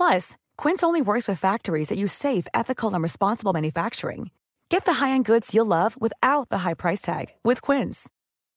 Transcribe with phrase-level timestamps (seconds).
[0.00, 4.30] Plus, Quince only works with factories that use safe, ethical, and responsible manufacturing.
[4.70, 8.08] Get the high-end goods you'll love without the high price tag with Quince.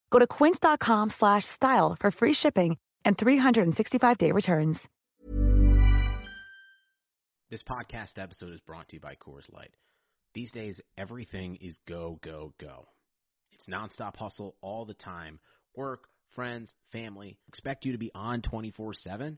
[0.09, 4.88] Go to quince.com slash style for free shipping and 365-day returns.
[7.49, 9.75] This podcast episode is brought to you by Coors Light.
[10.33, 12.86] These days, everything is go, go, go.
[13.52, 15.39] It's nonstop hustle all the time.
[15.75, 19.38] Work, friends, family expect you to be on 24 7.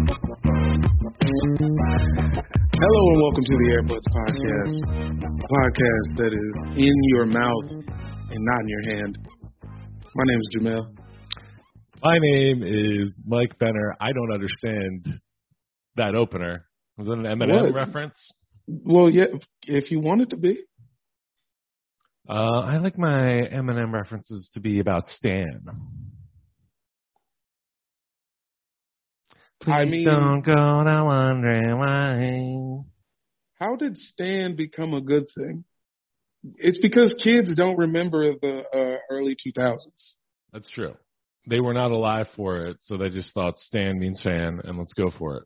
[0.00, 0.16] Hello
[3.10, 4.78] and welcome to the Airbuds Podcast,
[5.20, 9.18] a podcast that is in your mouth and not in your hand.
[10.14, 10.96] My name is Jamel.
[12.02, 13.94] My name is Mike Benner.
[14.00, 15.04] I don't understand
[15.96, 16.64] that opener.
[16.96, 17.74] Was that an Eminem What?
[17.74, 18.32] reference?
[18.66, 19.26] Well, yeah,
[19.66, 20.60] if you want it to be.
[22.26, 23.18] Uh, I like my
[23.52, 25.60] Eminem references to be about Stan.
[29.60, 32.84] Please I mean- don't go now wondering why.
[33.58, 35.64] How did Stan become a good thing?
[36.56, 40.14] It's because kids don't remember the uh, early 2000s.
[40.52, 40.96] That's true.
[41.46, 44.94] They were not alive for it, so they just thought Stan means fan, and let's
[44.94, 45.42] go for it.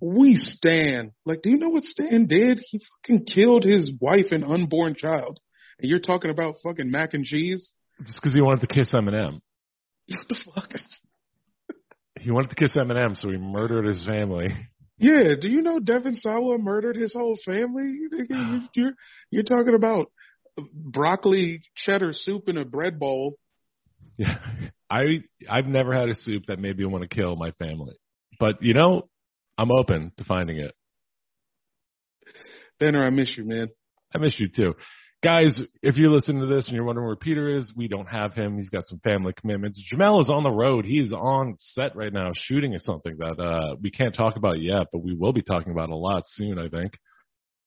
[0.00, 1.12] We Stan.
[1.26, 2.58] Like, do you know what Stan did?
[2.70, 5.38] He fucking killed his wife and unborn child.
[5.78, 7.74] And you're talking about fucking mac and cheese?
[8.06, 9.40] Just because he wanted to kiss Eminem.
[10.08, 10.70] What the fuck?
[12.22, 14.48] He wanted to kiss Eminem, so he murdered his family.
[14.98, 17.98] Yeah, do you know Devon Sawa murdered his whole family?
[18.74, 18.92] You're
[19.30, 20.12] you're talking about
[20.72, 23.34] broccoli cheddar soup in a bread bowl.
[24.16, 24.38] Yeah,
[24.90, 27.96] I I've never had a soup that made me want to kill my family,
[28.38, 29.08] but you know,
[29.58, 30.74] I'm open to finding it.
[32.78, 33.68] Benner, I miss you, man.
[34.14, 34.74] I miss you too,
[35.22, 35.60] guys.
[35.82, 38.56] If you're listening to this and you're wondering where Peter is, we don't have him.
[38.56, 39.82] He's got some family commitments.
[39.92, 40.84] Jamel is on the road.
[40.84, 44.88] He's on set right now, shooting at something that uh we can't talk about yet,
[44.92, 46.58] but we will be talking about a lot soon.
[46.58, 46.92] I think.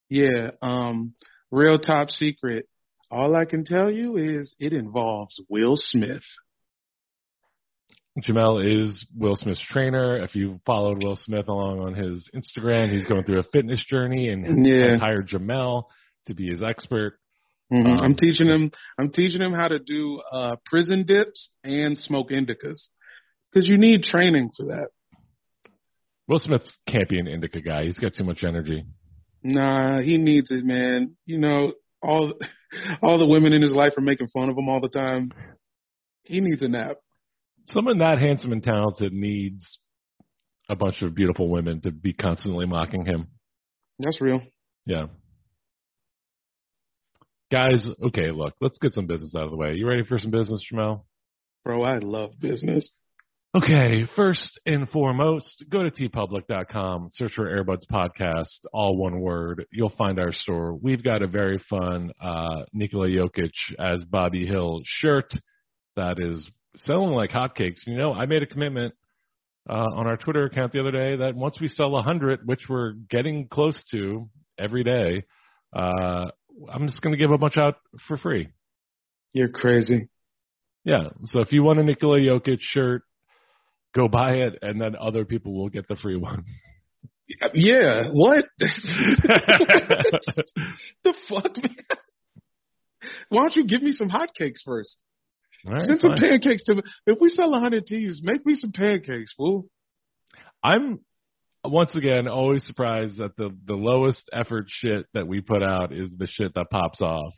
[0.09, 1.15] Yeah, um,
[1.51, 2.67] real top secret.
[3.09, 6.23] All I can tell you is it involves Will Smith.
[8.23, 10.17] Jamel is Will Smith's trainer.
[10.23, 14.29] If you followed Will Smith along on his Instagram, he's going through a fitness journey
[14.29, 14.91] and Yeah.
[14.91, 15.83] has hired Jamel
[16.27, 17.19] to be his expert.
[17.71, 17.85] Mhm.
[17.85, 18.71] Um, I'm teaching him.
[18.97, 22.89] I'm teaching him how to do uh, prison dips and smoke indicas
[23.51, 24.89] because you need training for that.
[26.27, 27.85] Will Smith can't be an indica guy.
[27.85, 28.83] He's got too much energy.
[29.43, 31.15] Nah, he needs it, man.
[31.25, 32.33] You know, all
[33.01, 35.31] all the women in his life are making fun of him all the time.
[36.23, 36.97] He needs a nap.
[37.67, 39.79] Someone that handsome and talented needs
[40.69, 43.27] a bunch of beautiful women to be constantly mocking him.
[43.99, 44.41] That's real.
[44.85, 45.07] Yeah.
[47.55, 49.75] Guys, okay, look, let's get some business out of the way.
[49.75, 51.03] You ready for some business, Jamel?
[51.63, 52.91] Bro, I love business.
[53.55, 59.67] Okay, first and foremost, go to teepublic.com, search for Airbuds Podcast, all one word.
[59.71, 60.75] You'll find our store.
[60.75, 65.31] We've got a very fun uh, Nikola Jokic as Bobby Hill shirt
[65.95, 67.87] that is selling like hotcakes.
[67.87, 68.95] You know, I made a commitment
[69.69, 72.95] uh, on our Twitter account the other day that once we sell 100, which we're
[73.09, 74.27] getting close to
[74.59, 75.23] every day,
[75.73, 76.31] uh,
[76.71, 77.75] I'm just going to give a bunch out
[78.07, 78.49] for free.
[79.33, 80.09] You're crazy.
[80.83, 81.09] Yeah.
[81.25, 83.01] So if you want a Nikola Jokic shirt,
[83.93, 86.45] go buy it, and then other people will get the free one.
[87.53, 88.09] Yeah.
[88.11, 88.45] What?
[88.59, 88.73] the
[91.27, 91.75] fuck, man?
[93.29, 95.01] Why don't you give me some hotcakes first?
[95.65, 96.39] Right, Send some fine.
[96.39, 96.81] pancakes to me.
[97.07, 99.65] If we sell a 100 teas, make me some pancakes, fool.
[100.63, 100.99] I'm
[101.71, 106.13] once again always surprised that the the lowest effort shit that we put out is
[106.17, 107.33] the shit that pops off.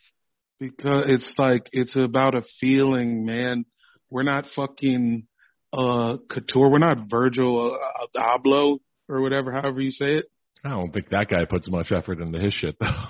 [0.59, 3.65] Because it's like, it's about a feeling, man.
[4.09, 5.27] We're not fucking
[5.74, 6.69] uh Couture.
[6.69, 8.79] We're not Virgil uh, Abloh
[9.09, 10.25] or whatever, however you say it.
[10.63, 13.06] I don't think that guy puts much effort into his shit though.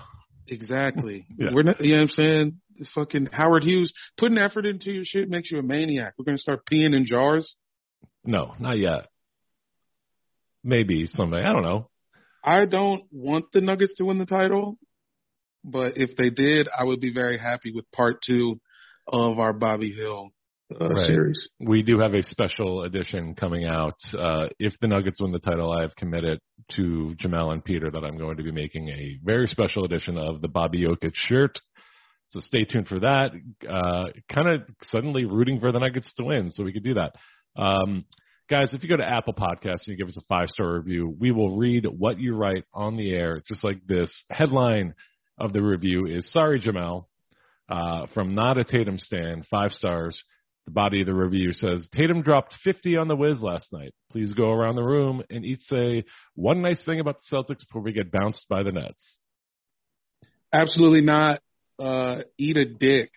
[0.48, 1.26] Exactly.
[1.38, 1.50] Yeah.
[1.54, 2.62] We're not, you know what I'm saying?
[2.96, 6.14] Fucking Howard Hughes putting effort into your shit makes you a maniac.
[6.18, 7.56] We're gonna start peeing in jars.
[8.24, 9.08] No, not yet.
[10.68, 11.38] Maybe someday.
[11.38, 11.90] I don't know.
[12.44, 14.78] I don't want the Nuggets to win the title,
[15.64, 18.60] but if they did, I would be very happy with part two
[19.08, 20.32] of our Bobby Hill
[20.70, 21.06] uh, Right.
[21.08, 21.50] series.
[21.62, 23.96] We do have a special edition coming out.
[24.14, 26.40] Uh, if the Nuggets win the title, I have committed
[26.76, 30.42] to Jamel and Peter that I'm going to be making a very special edition of
[30.42, 31.58] the Bobby Jokic shirt.
[32.26, 33.32] So stay tuned for that.
[33.68, 37.14] Uh, kind of suddenly rooting for the Nuggets to win, so we could do that.
[37.56, 38.04] Um,
[38.50, 41.16] guys, if you go to Apple Podcasts and you give us a five star review,
[41.20, 44.24] we will read what you write on the air, just like this.
[44.30, 44.94] Headline
[45.38, 47.06] of the review is Sorry, Jamel,
[47.70, 50.22] uh, from Not a Tatum Stand, five stars.
[50.66, 53.94] The body of the review says Tatum dropped 50 on the whiz last night.
[54.12, 56.04] Please go around the room and each say
[56.36, 59.20] one nice thing about the Celtics before we get bounced by the Nets.
[60.52, 61.42] Absolutely not.
[61.80, 63.12] Uh, eat a dick.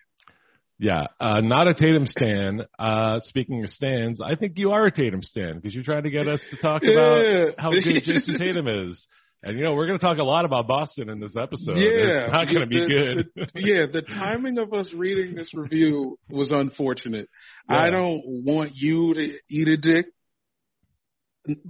[0.83, 2.61] Yeah, uh, not a Tatum stan.
[2.79, 6.09] Uh, speaking of stans, I think you are a Tatum stan because you're trying to
[6.09, 6.93] get us to talk Yeah.
[6.93, 9.05] about how good Jayson Tatum is.
[9.43, 11.75] And you know we're going to talk a lot about Boston in this episode.
[11.77, 13.29] Yeah, it's not going to be the- good.
[13.35, 17.27] the- yeah, the timing of us reading this review was unfortunate.
[17.69, 17.77] Yeah.
[17.77, 20.07] I don't want you to eat a dick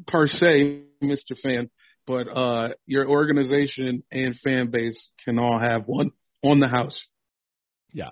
[0.07, 1.37] per se, Mr.
[1.41, 1.69] Fan,
[2.07, 6.11] but uh your organization and fan base can all have one
[6.43, 7.07] on the house.
[7.93, 8.09] Yeah.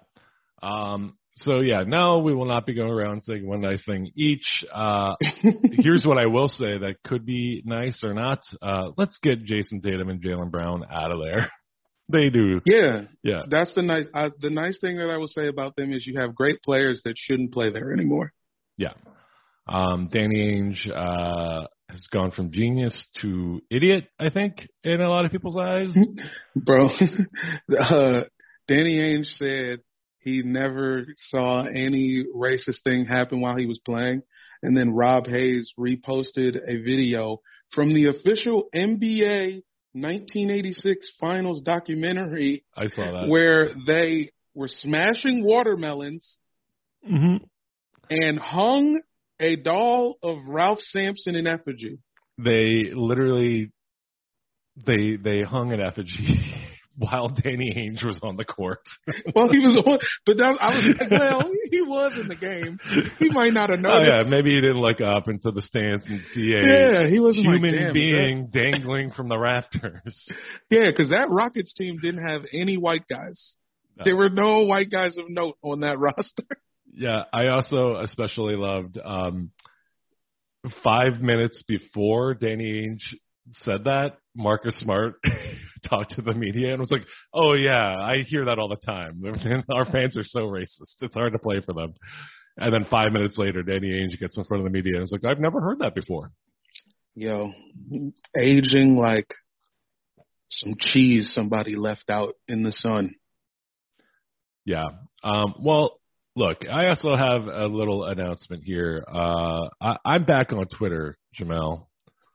[0.62, 4.64] Um, so yeah, no, we will not be going around saying one nice thing each.
[4.74, 5.16] Uh,
[5.84, 8.42] here's what I will say that could be nice or not.
[8.62, 11.50] Uh, let's get Jayson Tatum and Jaylen Brown out of there.
[12.12, 12.60] they do.
[12.66, 13.44] Yeah, Yeah.
[13.50, 14.08] that's the nice.
[14.14, 17.02] Uh, the nice thing that I will say about them is you have great players
[17.06, 18.34] that shouldn't play there anymore.
[18.78, 18.94] Yeah.
[19.68, 25.26] Um, Danny Ainge, uh, has gone from genius to idiot, I think, in a lot
[25.26, 25.96] of people's eyes.
[26.56, 26.88] bro.
[26.88, 28.22] uh,
[28.68, 29.80] Danny Ainge said
[30.20, 34.22] he never saw any racist thing happen while he was playing.
[34.62, 37.42] And then Rob Hayes reposted a video
[37.74, 39.64] from the official NBA
[39.94, 43.30] 1986 finals documentary I saw that.
[43.30, 46.38] where they were smashing watermelons
[47.04, 47.38] hmm
[48.12, 49.02] and hung
[49.40, 52.00] a doll of Ralph Sampson in effigy.
[52.38, 53.72] They literally,
[54.76, 56.18] they, they hung an effigy
[57.00, 58.80] while Danny Ainge was on the court.
[59.36, 62.78] Well, he was on, but that, I was like, well, he was in the game.
[63.20, 64.12] He might not have Oh noticed.
[64.14, 67.36] yeah, maybe he didn't look up into the stands and see a Yeah, he like,
[67.56, 70.28] human "Damn, is being dangling from the rafters.
[70.70, 73.56] Yeah, because that Rockets team didn't have any white guys.
[73.98, 74.04] No.
[74.06, 76.44] There were no white guys of note on that roster.
[76.94, 79.52] Yeah, I also especially loved um,
[80.84, 83.16] five minutes before Danny Ainge
[83.64, 85.16] said that, Marcus Smart
[85.90, 89.22] talked to the media and was like, "Oh yeah, I hear that all the time.
[89.74, 91.94] Our fans are so racist; it's hard to play for them."
[92.58, 95.12] And then five minutes later, Danny Ainge gets in front of the media and is
[95.12, 96.32] like, "I've never heard that before."
[97.16, 97.52] Yo,
[98.38, 99.28] aging like
[100.50, 103.16] some cheese somebody left out in the sun.
[104.66, 104.88] Yeah.
[105.24, 106.00] Um, well,
[106.36, 109.04] look, I also have a little announcement here.
[109.08, 111.88] Uh, I, I'm back on Twitter, Jamel.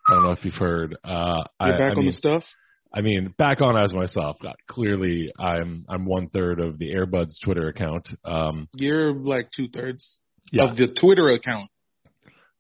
[0.08, 0.96] I don't know if you've heard.
[1.04, 2.44] Uh, You're I, back I on mean, the stuff.
[2.92, 4.37] I mean, back on as myself.
[4.42, 8.08] God, clearly, I'm I'm one third of the Airbuds Twitter account.
[8.25, 10.20] Um, You're like two thirds
[10.52, 11.70] yeah, of the Twitter account.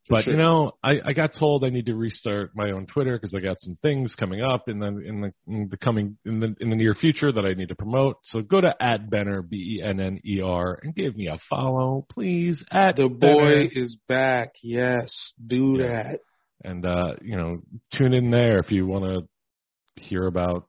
[0.08, 0.34] But sure.
[0.34, 3.40] you know, I, I got told I need to restart my own Twitter because I
[3.40, 6.68] got some things coming up in the in the in the coming in the in
[6.68, 8.18] the near future that I need to promote.
[8.24, 11.38] So go to at Benner B E N N E R and give me a
[11.48, 12.62] follow, please.
[12.70, 13.68] At The boy Benner.
[13.72, 14.50] is back.
[14.62, 15.86] Yes, do Yeah.
[15.86, 16.20] that.
[16.64, 17.60] And uh, you know,
[17.92, 20.66] tune in there if you want to hear about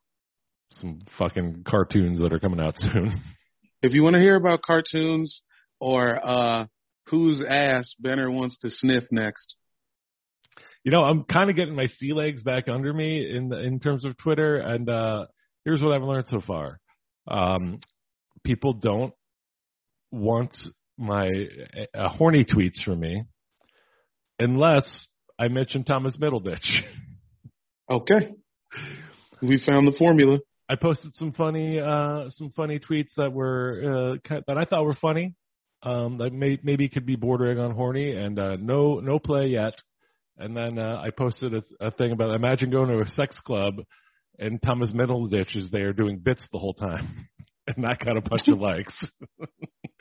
[0.71, 3.21] some fucking cartoons that are coming out soon.
[3.81, 5.41] If you want to hear about cartoons
[5.79, 6.65] or uh
[7.07, 9.55] whose ass Benner wants to sniff next,
[10.85, 14.05] you know, I'm kind of getting my sea legs back under me in in terms
[14.05, 15.25] of Twitter, and uh,
[15.65, 16.79] here's what I've learned so far:
[17.27, 17.79] um,
[18.43, 19.13] people don't
[20.11, 20.55] want
[20.97, 21.27] my
[21.93, 23.23] uh, horny tweets from me
[24.37, 25.07] unless
[25.39, 26.65] I mentioned Thomas Middleditch.
[27.89, 28.33] okay.
[29.41, 30.39] We found the formula.
[30.69, 34.95] I posted some funny uh, some funny tweets that were uh, that I thought were
[34.99, 35.35] funny.
[35.83, 39.73] Um, that may, maybe could be bordering on horny, and uh, no no play yet.
[40.37, 43.75] And then uh, I posted a, a thing about imagine going to a sex club
[44.39, 47.27] and Thomas Middleditch is there doing bits the whole time,
[47.67, 49.07] and that got a bunch of likes.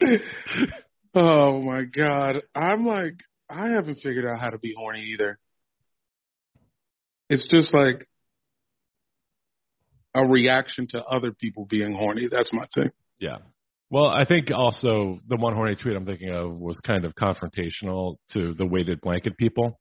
[1.17, 2.43] Oh my god.
[2.57, 3.15] I'm like
[3.49, 5.39] I haven't figured out how to be horny either.
[7.29, 8.07] It's just like
[10.15, 12.29] a reaction to other people being horny.
[12.31, 12.91] That's my thing.
[13.19, 13.39] Yeah.
[13.91, 18.17] Well, I think also the one horny tweet I'm thinking of was kind of confrontational
[18.33, 19.79] to the weighted blanket people.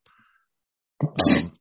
[1.01, 1.53] Um,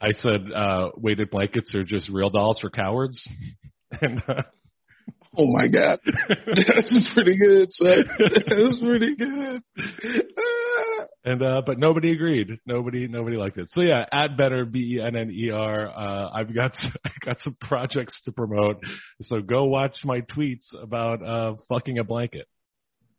[0.00, 3.28] I said uh, weighted blankets are just real dolls for cowards,
[4.00, 4.42] and uh,
[5.36, 5.98] Oh my god.
[6.28, 7.68] That's pretty good.
[7.80, 9.62] That's pretty good.
[10.38, 11.04] Ah.
[11.24, 12.58] and uh, but nobody agreed.
[12.66, 13.68] Nobody nobody liked it.
[13.72, 15.88] So yeah, at Benner B E N N E R.
[15.88, 16.72] Uh, I've got
[17.04, 18.82] I got some projects to promote.
[19.22, 22.46] So go watch my tweets about uh, fucking a blanket.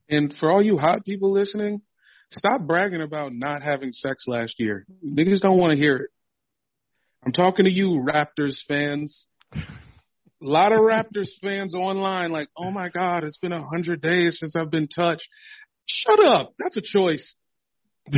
[0.09, 1.81] And for all you hot people listening,
[2.31, 4.85] stop bragging about not having sex last year.
[5.05, 6.09] Niggas don't want to hear it.
[7.25, 9.25] I'm talking to you, Raptors fans.
[10.43, 14.37] A lot of Raptors fans online, like, oh my God, it's been a hundred days
[14.39, 15.27] since I've been touched.
[15.85, 16.53] Shut up.
[16.59, 17.35] That's a choice.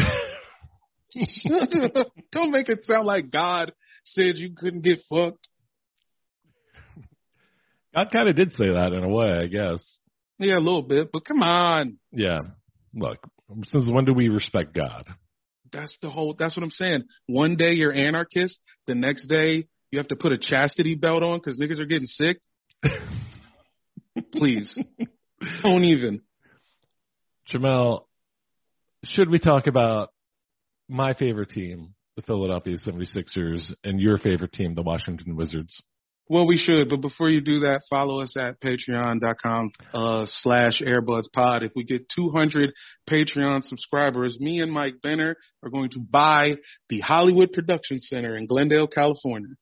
[2.32, 3.72] don't make it sound like God
[4.04, 5.48] said you couldn't get fucked.
[7.96, 10.00] I kind of did say that in a way, I guess.
[10.40, 11.98] Yeah, a little bit, but come on.
[12.12, 12.42] Yeah.
[12.94, 13.18] Look,
[13.66, 15.06] since when do we respect God?
[15.72, 16.36] That's the whole.
[16.38, 17.04] That's what I'm saying.
[17.28, 21.40] One day you're anarchist, the next day you have to put a chastity belt on
[21.40, 22.40] because niggas are getting sick.
[24.34, 24.78] Please,
[25.64, 26.22] don't even.
[27.52, 28.06] Jamel,
[29.04, 30.10] should we talk about
[30.90, 35.82] my favorite team, the Philadelphia 76ers, and your favorite team, the Washington Wizards?
[36.30, 41.64] Well, we should, but before you do that, follow us at patreon.com uh, slash airbudspod.
[41.64, 42.74] If we get 200
[43.10, 46.56] Patreon subscribers, me and Mike Benner are going to buy
[46.90, 49.56] the Hollywood Production Center in Glendale, California.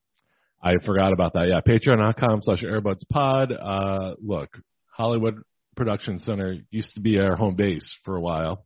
[0.66, 1.48] I forgot about that.
[1.48, 3.56] Yeah, patreon.com slash airbudspod.
[3.62, 4.50] Uh, look,
[4.92, 5.36] Hollywood
[5.76, 8.66] Production Center used to be our home base for a while.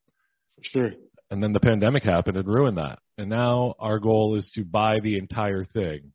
[0.61, 0.91] Sure.
[1.29, 2.99] And then the pandemic happened and ruined that.
[3.17, 6.13] And now our goal is to buy the entire thing.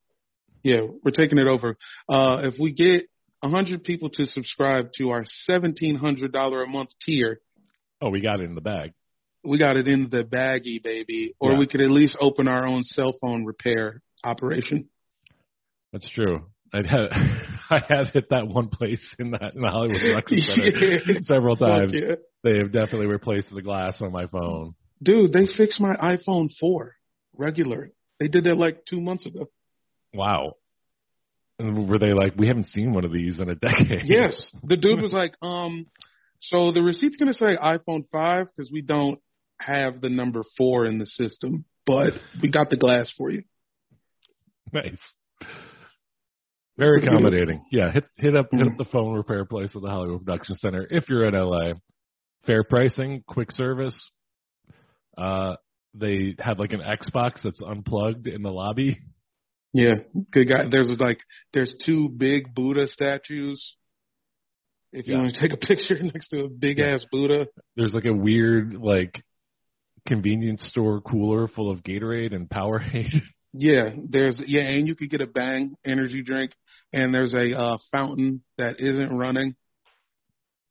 [0.63, 1.77] Yeah, we're taking it over.
[2.09, 3.03] Uh, if we get
[3.41, 7.41] 100 people to subscribe to our $1,700 a month tier,
[8.01, 8.93] Oh, we got it in the bag.
[9.45, 11.35] we got it in the baggie, baby.
[11.39, 11.59] Or Yeah.
[11.59, 14.89] we could at least open our own cell phone repair operation.
[15.95, 16.41] That's true.
[16.73, 17.09] I had
[17.71, 21.19] I had hit that one place in that in the Hollywood Production Center Yeah.
[21.21, 21.93] several times.
[21.95, 22.17] yeah.
[22.43, 24.75] They have definitely replaced the glass on my phone.
[25.01, 26.97] Dude, they fixed my iPhone 4
[27.37, 27.91] regular.
[28.19, 29.49] They did that like two months ago.
[30.13, 30.55] Wow.
[31.61, 34.03] And were they like, we haven't seen one of these in a decade?
[34.05, 34.51] Yes.
[34.65, 35.87] The dude was like, um,
[36.41, 39.21] so the receipt's going to say iPhone 5 because we don't
[39.61, 43.45] have the number 4 in the system, but we got the glass for you.
[44.73, 45.01] nice.
[46.79, 47.65] Very accommodating.
[47.71, 50.87] Yeah, hit hit up hit up the phone repair place at the Hollywood Production Center
[50.91, 51.75] if you're in LA.
[52.47, 54.11] Fair pricing, quick service.
[55.17, 55.57] Uh,
[55.95, 58.99] they have like an Xbox that's unplugged in the lobby.
[59.73, 59.95] Yeah,
[60.33, 60.65] good guy.
[60.71, 61.21] There's like
[61.53, 63.77] there's two big Buddha statues.
[64.93, 65.21] If you Yeah.
[65.23, 66.95] want to take a picture next to a big Yeah.
[66.95, 69.23] ass Buddha, There's like a weird like
[70.07, 73.11] convenience store cooler full of Gatorade and Powerade.
[73.53, 76.53] yeah, there's yeah, and you could get a Bang energy drink,
[76.95, 79.55] and there's a uh, fountain that isn't running.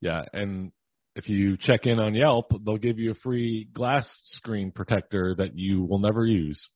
[0.01, 0.71] Yeah, and
[1.15, 5.51] if you check in on Yelp, they'll give you a free glass screen protector that
[5.55, 6.67] you will never use.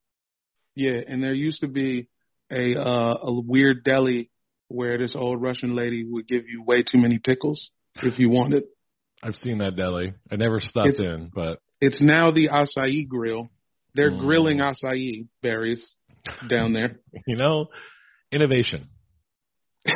[0.76, 2.08] Yeah, and there used to be
[2.52, 4.30] a uh, a weird deli
[4.68, 7.72] where this old Russian lady would give you way too many pickles
[8.04, 8.64] if you wanted.
[9.24, 10.14] I've seen that deli.
[10.32, 13.50] I never stopped It's- in, but It's now the acai grill.
[13.96, 14.20] They're Mm.
[14.20, 15.96] grilling acai berries
[16.50, 17.00] down there.
[17.28, 17.68] You know,
[18.32, 18.90] innovation.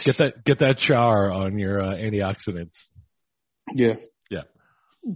[0.05, 2.71] Get that get that char on your uh, antioxidants.
[3.74, 3.95] Yeah.
[4.29, 4.43] Yeah.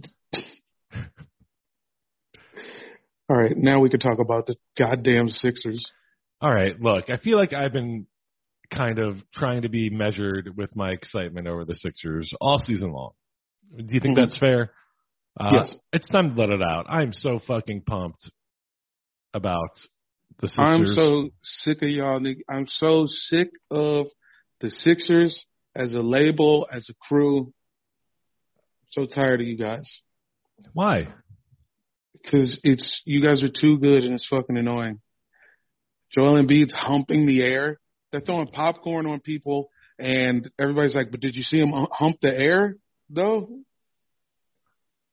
[3.28, 5.90] All right, now we could talk about the goddamn Sixers.
[6.40, 8.06] All right, look, I feel like I've been
[8.72, 13.12] kind of trying to be measured with my excitement over the Sixers all season long.
[13.76, 14.22] Do you think Mhm.
[14.22, 14.72] that's fair?
[15.38, 15.74] Uh, Yes.
[15.92, 16.86] It's time to let it out.
[16.88, 18.30] I'm so fucking pumped
[19.34, 19.70] about
[20.38, 20.66] the Sixers.
[20.66, 22.24] I'm so sick of y'all.
[22.48, 24.06] I'm so sick of
[24.60, 27.52] the Sixers as a label, as a crew.
[28.90, 30.02] So tired of you guys
[30.72, 31.08] Why?
[32.26, 35.00] because it's you guys are too good and it's fucking annoying.
[36.12, 37.78] Joel Embiid's humping the air.
[38.10, 42.38] They're throwing popcorn on people, and everybody's like, "But did you see him hump the
[42.38, 42.76] air
[43.10, 43.48] though?"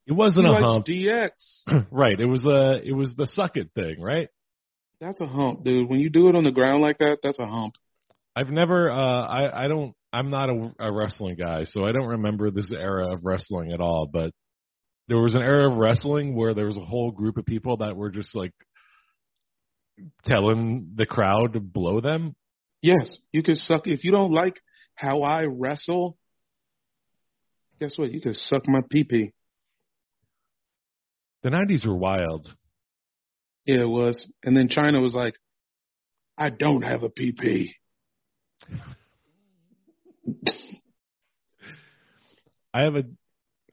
[0.06, 0.86] It wasn't he a hump.
[0.86, 1.88] DX.
[1.92, 2.20] right.
[2.20, 4.30] It was a it was the suck it thing, right?
[5.00, 5.90] That's a hump, dude.
[5.90, 7.76] When you do it on the ground like that, that's a hump.
[8.36, 12.08] I've never uh I I don't I'm not a, a wrestling guy, so I don't
[12.08, 14.32] remember this era of wrestling at all, but
[15.08, 17.96] there was an era of wrestling where there was a whole group of people that
[17.96, 18.54] were just like
[20.26, 22.36] telling the crowd to blow them.
[22.82, 23.88] Yes, you can suck.
[23.88, 24.60] If you don't like
[24.96, 26.18] how I wrestle,
[27.80, 28.12] guess what?
[28.12, 29.34] You can suck my pee pee.
[31.44, 32.54] The 90s were wild.
[33.66, 34.28] Yeah, it was.
[34.44, 35.36] And then Chyna was like,
[36.38, 37.76] I don't have a pee pee.
[42.74, 43.04] I have a,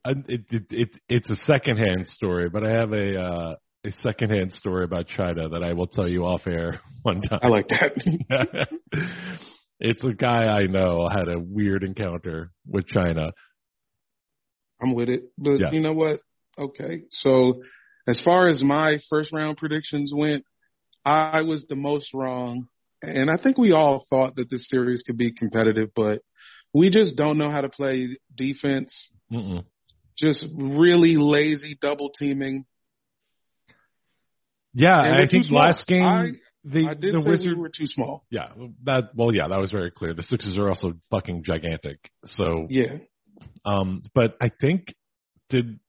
[0.05, 3.55] a it, it, it it's a secondhand story, but I have a uh
[3.85, 7.41] a secondhand story about Chyna that I will tell you off air one time.
[7.43, 8.69] I like that.
[9.81, 13.33] it's a guy I know had a weird encounter with Chyna.
[14.83, 15.25] I'm with it.
[15.39, 15.71] But Yeah.
[15.73, 16.21] you know what?
[16.59, 17.05] Okay.
[17.11, 17.63] So
[18.07, 20.45] as far as my first round predictions went,
[21.05, 22.69] I was the most wrong.
[23.03, 26.23] And I think we all thought that this series could be competitive, but
[26.75, 29.11] we just don't know how to play defense.
[29.33, 29.65] Mm-mm.
[30.19, 32.65] Just really lazy double teaming.
[34.75, 36.31] Yeah, And I think last game I-
[36.63, 38.27] the I did the say Wizard we were too small.
[38.31, 38.51] yeah
[38.85, 40.13] that well yeah that was very clear.
[40.13, 42.11] The Sixers are also fucking gigantic.
[42.27, 42.99] So Yeah.
[43.65, 44.95] um, but I think
[45.49, 45.81] did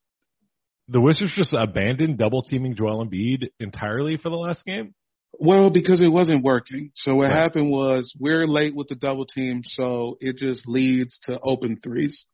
[0.88, 4.94] the Wizards just abandon double teaming Joel Embiid entirely for the last game?
[5.34, 6.92] Well, because it wasn't working.
[6.96, 7.38] So what Right.
[7.38, 12.26] happened was we're late with the double team, so it just leads to open threes.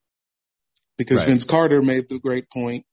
[0.97, 1.27] Because Right.
[1.27, 2.85] Vince Carter made the great point.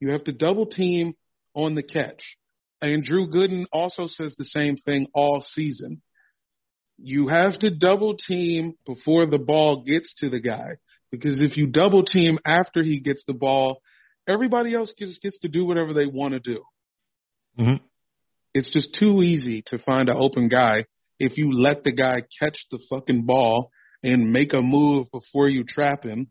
[0.00, 1.14] You have to double team
[1.54, 2.36] on the catch.
[2.80, 6.02] And Drew Gooden also says the same thing all season.
[6.98, 10.76] You have to double team before the ball gets to the guy.
[11.12, 13.80] Because if you double team after he gets the ball,
[14.26, 16.64] everybody else just gets to do whatever they want to do.
[17.58, 17.80] Mhm.
[18.54, 20.84] It's just too easy to find an open guy
[21.18, 23.70] if you let the guy catch the fucking ball
[24.02, 26.28] and make a move before you trap him.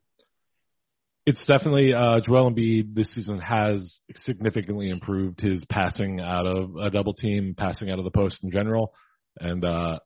[1.26, 6.90] It's definitely uh, Joel Embiid this season has significantly improved his passing out of a
[6.90, 8.94] double team, passing out of the post in general.
[9.40, 10.00] And uh,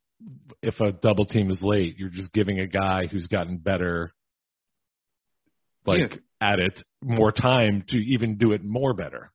[0.61, 4.13] if a double team is late, you're just giving a guy who's gotten better,
[5.85, 6.17] like Yeah.
[6.41, 9.31] at it, more time to even do it more better.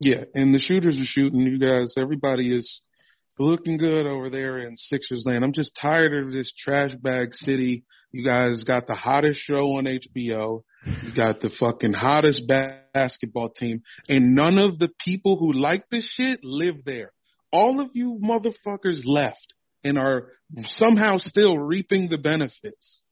[0.00, 1.40] Yeah, and the shooters are shooting.
[1.40, 2.80] You guys, everybody is
[3.38, 5.44] looking good over there in Sixers land.
[5.44, 7.84] I'm just tired of this trash bag city.
[8.10, 10.62] You guys got the hottest show on HBO.
[11.02, 15.84] You got the fucking hottest ba- basketball team, and none of the people who like
[15.90, 17.12] this shit live there.
[17.52, 20.28] All of you motherfuckers left and are
[20.62, 23.04] somehow still reaping the benefits.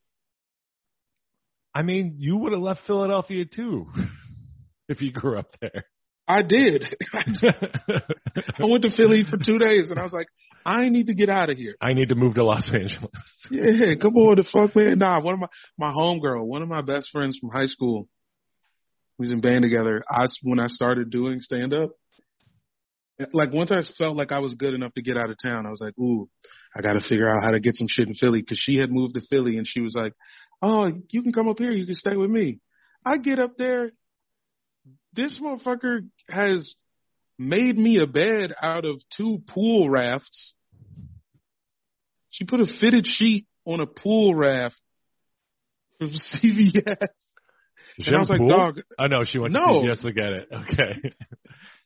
[1.75, 3.89] I mean, you would have left Philadelphia too
[4.89, 5.85] if you grew up there.
[6.29, 6.85] I did.
[7.15, 10.27] I went to Philly for two days, and I was like,
[10.65, 11.75] I need to get out of here.
[11.81, 13.11] I need to move to Los Angeles.
[13.51, 14.99] Yeah, come on, the fuck, man.
[14.99, 15.47] Nah, one of my
[15.79, 18.09] my homegirl, one of my best friends from high school,
[19.19, 20.03] we was in band together.
[20.11, 21.93] I when I started doing stand up,
[23.33, 25.71] like once I felt like I was good enough to get out of town, I
[25.71, 26.29] was like, ooh,
[26.77, 28.91] I got to figure out how to get some shit in Philly because she had
[28.91, 30.13] moved to Philly and she was like,
[30.61, 32.61] oh, you can come up here, you can stay with me.
[33.05, 33.93] I get up there,
[35.15, 36.75] this motherfucker has
[37.39, 40.55] made me a bed out of two pool rafts.
[42.31, 44.77] She put a fitted sheet on a pool raft
[45.99, 46.09] from
[46.43, 47.09] CVS.
[48.07, 48.49] And I was like, pool?
[48.49, 49.83] dog, Oh no, she went No.
[49.83, 50.49] to CVS to get it.
[50.53, 51.11] Okay.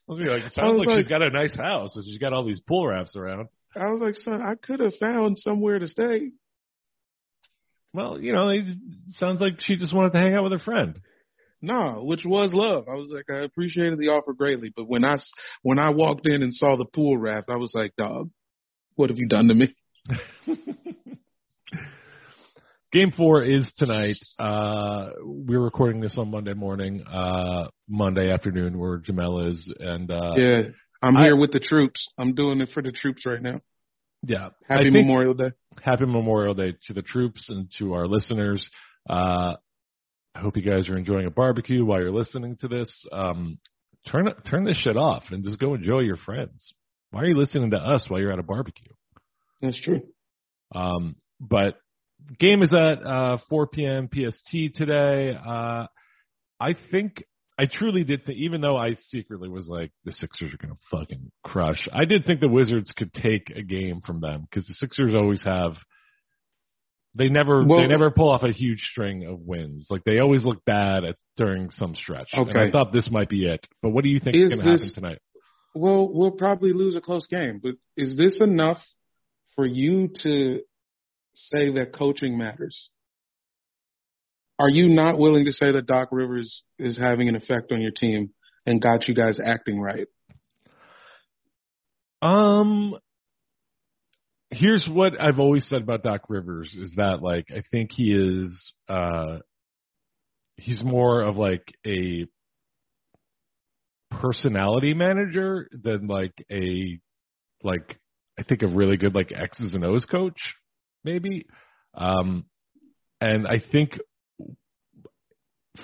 [0.09, 2.33] I was like, it sounds was like, she's got a nice house and she's got
[2.33, 3.49] all these pool rafts around.
[3.75, 6.33] I was like, son, I could have found somewhere to stay.
[7.95, 8.65] Well, you know, it
[9.11, 11.01] sounds like she just wanted to hang out with her friend.
[11.64, 12.88] No, which was love.
[12.88, 15.18] I was like, I appreciated the offer greatly, but when I
[15.62, 18.31] when I walked in and saw the pool raft, I was like, dog,
[18.96, 19.75] what have you done to me?
[22.92, 24.16] Game four is tonight.
[24.38, 30.35] Uh, we're recording this on Monday morning, uh, Monday afternoon, where Jamel is, and uh,
[30.37, 30.62] yeah,
[31.01, 32.07] I'm here I- with the troops.
[32.18, 33.61] I'm doing it for the troops right now.
[34.27, 34.51] yeah.
[34.68, 35.53] Happy Memorial Day.
[35.83, 38.68] Happy Memorial Day to the troops and to our listeners.
[39.09, 39.55] Uh,
[40.35, 43.05] I hope you guys are enjoying a barbecue while you're listening to this.
[43.12, 43.59] Um,
[44.09, 46.73] turn turn this shit off and just go enjoy your friends.
[47.11, 48.92] Why are you listening to us while you're at a barbecue?
[49.61, 50.01] That's true.
[50.75, 51.75] Um, but
[52.38, 54.09] game is at uh, 4 p.m.
[54.09, 55.37] PST today.
[55.37, 55.87] Uh,
[56.59, 57.23] I think
[57.59, 60.81] I truly did think, even though I secretly was like the Sixers are going to
[60.90, 61.88] fucking crush.
[61.92, 65.42] I did think the Wizards could take a game from them because the Sixers always
[65.45, 65.75] have.
[67.14, 69.88] They never Well- they never pull off a huge string of wins.
[69.90, 72.31] Like they always look bad at during some stretch.
[72.33, 73.66] And I thought this might be it.
[73.83, 75.18] But what do you think is, Is going to happen tonight?
[75.75, 78.83] Well, we'll probably lose a close game, but is this enough
[79.57, 80.62] for you to
[81.35, 82.90] say that coaching matters?
[84.59, 87.90] Are you not willing to say that Doc Rivers is having an effect on your
[87.90, 88.33] team
[88.66, 90.07] and got you guys acting right?
[92.20, 92.96] Um,
[94.53, 98.73] here's what I've always said about Doc Rivers is that like I think he is
[98.88, 99.38] uh
[100.57, 102.27] he's more of like a
[104.11, 106.99] personality manager than like a
[107.62, 107.99] like
[108.38, 110.55] I think a really good like X's and O's coach
[111.03, 111.47] maybe.
[111.95, 112.45] Um
[113.21, 113.99] and I think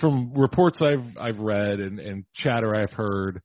[0.00, 3.40] from reports I've I've read and and chatter I've heard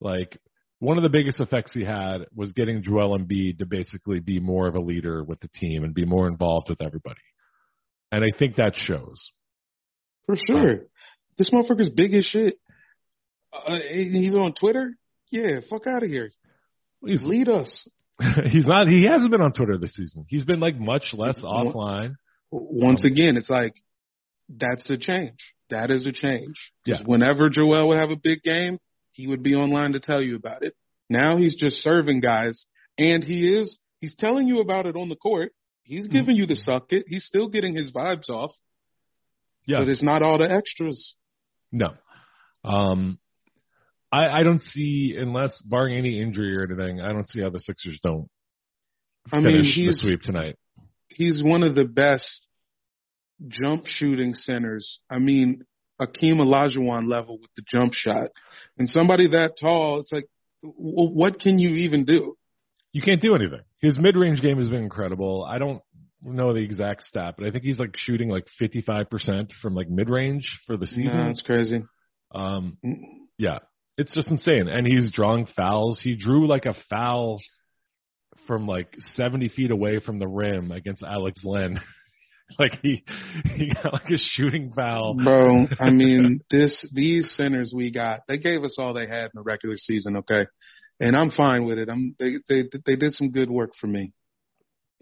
[0.00, 0.38] like
[0.78, 4.66] one of the biggest effects he had was getting Joel Embiid to basically be more
[4.66, 7.20] of a leader with the team and be more involved with everybody.
[8.12, 9.32] And I think that shows.
[10.26, 10.86] For sure.
[11.38, 12.58] This motherfucker's big as shit.
[13.52, 14.94] Uh, he's on Twitter.
[15.30, 16.30] Yeah, fuck out of here.
[17.04, 17.88] He's Lead us.
[18.50, 20.24] he's not he hasn't been on Twitter this season.
[20.28, 22.14] He's been like much less offline.
[22.50, 23.74] Once again, it's like
[24.48, 25.54] that's a change.
[25.68, 26.72] That is a change.
[26.86, 26.98] Yeah.
[27.04, 28.78] Whenever Joel would have a big game,
[29.16, 30.74] he would be online to tell you about it.
[31.08, 32.66] Now he's just serving guys,
[32.98, 35.52] and he is he's telling you about it on the court.
[35.82, 37.04] He's giving you the suck it.
[37.08, 38.50] He's still getting his vibes off,
[39.66, 39.78] Yeah.
[39.80, 41.14] but it's not all the extras.
[41.72, 41.94] No.
[42.64, 43.18] Um
[44.12, 47.60] I I don't see unless barring any injury or anything, I don't see how the
[47.60, 48.28] Sixers don't
[49.32, 50.56] I mean, finish the he's sweep tonight.
[51.08, 52.48] he's one of the best
[53.48, 55.00] jump shooting centers.
[55.10, 55.64] I mean,
[55.98, 58.30] Hakeem Olajuwon level with the jump shot,
[58.78, 60.26] and somebody that tall, it's like,
[60.62, 62.36] w- what can you even do?
[62.92, 63.60] You can't do anything.
[63.80, 65.46] His mid range game has been incredible.
[65.48, 65.82] I don't
[66.22, 69.74] know the exact stat, but I think he's like shooting like fifty five percent from
[69.74, 71.18] like mid range for the season.
[71.18, 71.82] Nah, it's crazy.
[72.34, 72.78] Um,
[73.38, 73.58] yeah,
[73.96, 74.68] it's just insane.
[74.68, 76.00] And he's drawing fouls.
[76.02, 77.38] He drew like a foul
[78.46, 81.80] from like 70 feet away from the rim against Alex Len.
[82.58, 83.04] like he,
[83.54, 85.14] he got like a shooting foul.
[85.14, 89.30] Bro, I mean, this these centers we got, they gave us all they had in
[89.34, 90.46] the regular season, okay?
[91.00, 91.88] And I'm fine with it.
[91.88, 94.12] I'm they they they did some good work for me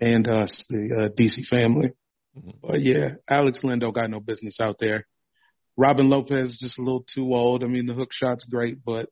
[0.00, 1.92] and us, the uh, DC family.
[2.36, 2.54] Mhm.
[2.62, 5.06] But yeah, Alex Lindo got no business out there.
[5.76, 7.62] Robin Lopez just a little too old.
[7.62, 9.08] I mean, the hook shot's great, but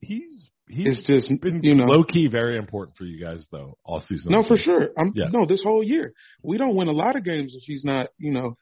[0.00, 1.86] He's, he's it's just been you know.
[1.86, 4.32] low key very important for you guys though, all season.
[4.32, 4.90] No, for sure.
[4.96, 5.28] I'm Yeah.
[5.32, 6.12] no this whole year.
[6.42, 8.56] We don't win a lot of games if he's not, you know,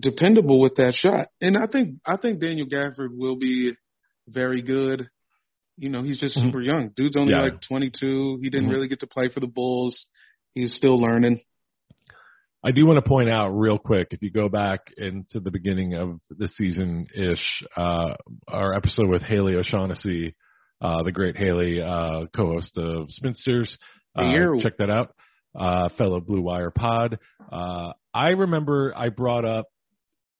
[0.00, 1.28] dependable with that shot.
[1.40, 3.72] And I think I think Daniel Gafford will be
[4.28, 5.08] very good.
[5.76, 6.46] You know, he's just Mhm.
[6.46, 6.90] super young.
[6.96, 7.42] Dude's only Yeah.
[7.42, 8.38] like 22.
[8.42, 8.72] He didn't Mhm.
[8.72, 10.06] really get to play for the Bulls.
[10.54, 11.40] He's still learning.
[12.64, 15.94] I do want to point out real quick, if you go back into the beginning
[15.94, 18.14] of the season ish, uh,
[18.48, 20.34] our episode with Haley O'Shaughnessy,
[20.80, 23.76] uh, the great Haley, uh, co-host of Spinsters,
[24.14, 25.14] uh, check that out,
[25.58, 27.18] uh, fellow Blue Wire pod.
[27.50, 29.66] Uh, I remember I brought up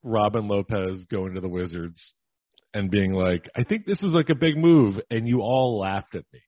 [0.02, 2.12] Robin Lopez going to the Wizards
[2.72, 6.14] and being like, I think this is like a big move, and you all laughed
[6.14, 6.40] at me.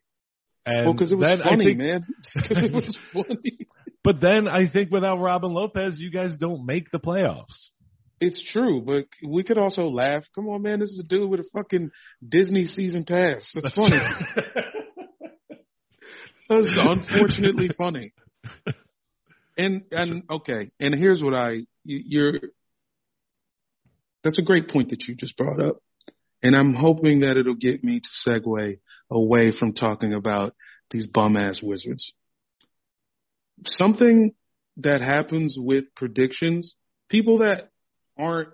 [0.67, 2.07] And well, because it was funny, think- man.
[2.35, 3.59] Because it was funny.
[4.05, 7.69] But then I think without Robin Lopez, you guys don't make the playoffs.
[8.21, 10.25] It's true, but we could also laugh.
[10.35, 10.81] Come on, man.
[10.81, 11.91] This is a dude with a fucking
[12.27, 13.53] Disney season pass.
[13.55, 13.99] That's funny.
[16.49, 18.13] That's unfortunately funny.
[19.57, 21.51] And and okay, and here's what I
[21.85, 22.41] you- you're.
[24.25, 25.79] That's a great point that you just brought up,
[26.43, 28.79] and I'm hoping that it'll get me to segue
[29.11, 30.55] away from talking about
[30.91, 32.13] these bum ass wizards.
[33.65, 34.35] Something
[34.79, 36.75] that happens with predictions,
[37.09, 37.71] people that
[38.19, 38.51] aren't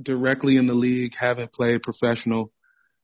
[0.00, 2.52] directly in the league, haven't played professional.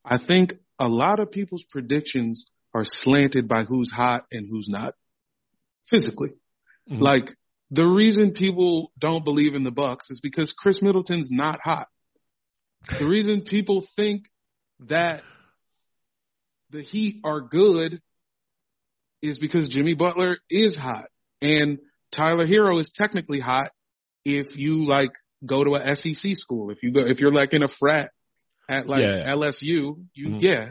[0.05, 4.94] I think a lot of people's predictions are slanted by who's hot and who's not
[5.88, 6.31] physically.
[6.90, 7.03] Mm-hmm.
[7.03, 7.31] Like
[7.70, 11.88] the reason people don't believe in the Bucks is because Khris Middleton's not hot.
[12.98, 14.25] The reason people think
[14.88, 15.22] that
[16.70, 18.01] the Heat are good
[19.20, 21.09] is because Jimmy Butler is hot
[21.40, 21.79] and
[22.14, 23.70] Tyler Herro is technically hot
[24.25, 25.12] if you like
[25.44, 26.70] go to a SEC school.
[26.70, 28.11] If you go, if you're like in a frat
[28.68, 29.33] at like yeah.
[29.35, 29.62] LSU,
[30.14, 30.37] you mm-hmm.
[30.40, 30.68] yeah,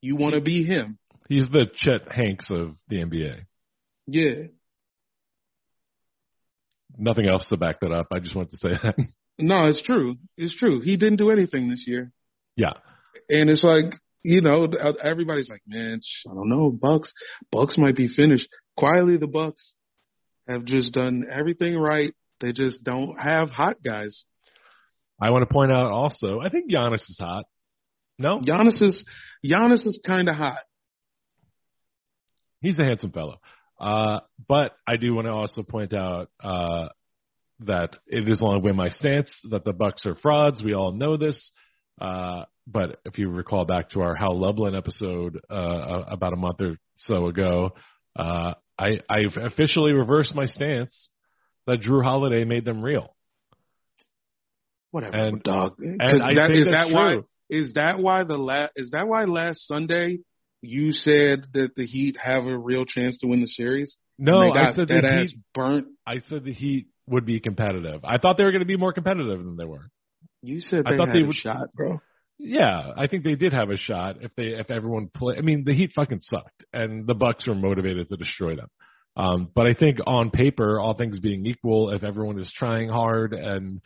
[0.00, 0.98] you want to be him.
[1.28, 3.42] He's the Chet Hanks of the NBA.
[4.06, 4.48] Yeah.
[6.96, 8.06] Nothing else to back that up.
[8.10, 8.94] I just wanted to say that.
[9.38, 10.16] No, it's true.
[10.36, 10.80] It's true.
[10.80, 12.10] He didn't do anything this year.
[12.56, 12.72] Yeah.
[13.28, 14.68] And it's like, you know,
[15.02, 17.12] everybody's like, man, I don't know, Bucks,
[17.52, 18.48] Bucks might be finished.
[18.76, 19.74] Quietly, the Bucks
[20.48, 22.12] have just done everything right.
[22.40, 24.24] They just don't have hot guys.
[25.20, 27.44] I want to point out also, I think Giannis is hot.
[28.18, 29.04] No, Giannis is
[29.44, 30.58] Giannis is kind of hot.
[32.60, 33.40] He's a handsome fellow.
[33.80, 36.88] Uh, but I do want to also point out uh,
[37.60, 40.62] that it is long been my stance that the Bucks are frauds.
[40.62, 41.52] We all know this.
[42.00, 46.60] Uh, but if you recall back to our Hal Lublin episode uh, about a month
[46.60, 47.70] or so ago,
[48.16, 51.08] uh, I, I've officially reversed my stance
[51.68, 53.14] that Jrue Holiday made them real.
[54.90, 55.74] Whatever, and, dog.
[55.78, 56.94] And that, is that true.
[56.94, 57.18] why?
[57.50, 60.18] Is that why the la- Is that why last Sunday
[60.62, 63.98] you said that the Heat have a real chance to win the series?
[64.18, 65.88] No, I said that ass Heat burnt.
[66.06, 68.00] I said the Heat would be competitive.
[68.02, 69.90] I thought they were going to be more competitive than they were.
[70.42, 72.00] You said they I thought had they would, shot, bro.
[72.38, 75.36] Yeah, I think they did have a shot if they if everyone play.
[75.36, 78.68] I mean, the Heat fucking sucked, and the Bucks were motivated to destroy them.
[79.18, 83.32] Um, but I think on paper, all things being equal, if everyone is trying hard
[83.34, 83.80] and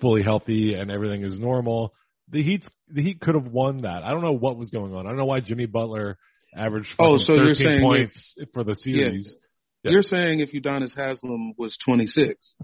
[0.00, 1.92] fully healthy and everything is normal,
[2.30, 4.02] the Heat the Heat could have won that.
[4.02, 5.06] I don't know what was going on.
[5.06, 6.16] I don't know why Jimmy Butler
[6.56, 9.36] averaged oh, so 13 you're saying points if, for the series.
[9.82, 9.90] Yeah.
[9.92, 12.56] You're saying if Udonis Haslem was 26.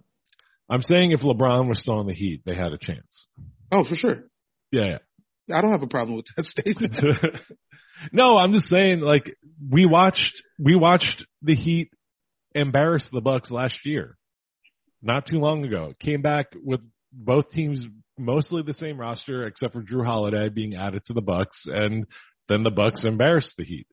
[0.71, 3.27] I'm saying if LeBron was still in the Heat, they had a chance.
[3.71, 4.25] Oh, for sure.
[4.71, 4.99] Yeah,
[5.49, 5.57] yeah.
[5.57, 6.95] I don't have a problem with that statement.
[8.13, 9.37] no, I'm just saying like
[9.71, 11.91] we watched we watched the Heat
[12.59, 14.17] embarrass the Bucks last year.
[15.03, 15.95] Not too long ago.
[16.01, 16.81] Came back with
[17.13, 17.87] both teams
[18.19, 22.05] mostly the same roster except for Jrue Holiday being added to the Bucks and
[22.49, 23.87] then the Bucks embarrassed the Heat.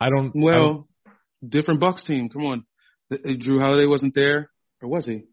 [0.00, 2.28] I don't Well, I don't, different Bucks team.
[2.28, 2.66] Come on.
[3.10, 4.50] Jrue Holiday wasn't there
[4.82, 5.24] or was he?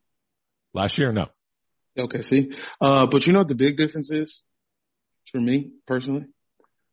[0.73, 1.27] Last year, no.
[1.97, 2.51] Okay, see.
[2.79, 4.41] Uh, but you know what the big difference is
[5.31, 6.25] for me personally?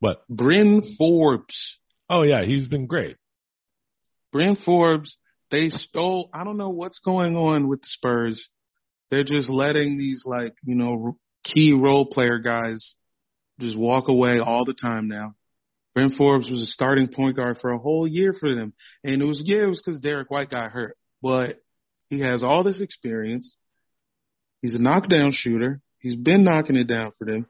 [0.00, 0.26] What?
[0.28, 1.78] Bryn Forbes.
[2.10, 3.16] Oh yeah, he's been great.
[4.32, 5.16] Bryn Forbes,
[5.50, 8.48] they stole I don't know what's going on with the Spurs.
[9.10, 12.96] They're just letting these like, you know, key role player guys
[13.60, 15.34] just walk away all the time now.
[15.94, 18.74] Bryn Forbes was a starting point guard for a whole year for them.
[19.02, 20.96] And it was, yeah, it was because Derrick White got hurt.
[21.22, 21.56] But
[22.10, 23.56] he has all this experience.
[24.60, 25.80] He's a knockdown shooter.
[25.98, 27.46] He's been knocking it down for them.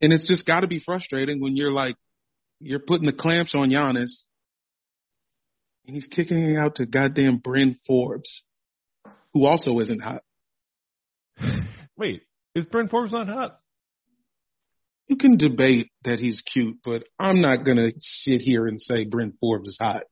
[0.00, 1.96] And it's just got to be frustrating when you're like,
[2.58, 4.24] you're putting the clamps on Giannis
[5.86, 8.42] and he's kicking it out to goddamn Bryn Forbes,
[9.32, 10.22] who also isn't hot.
[11.96, 12.22] Wait,
[12.54, 13.60] is Bryn Forbes not hot?
[15.08, 19.04] You can debate that he's cute, but I'm not going to sit here and say
[19.04, 20.02] Bryn Forbes is hot.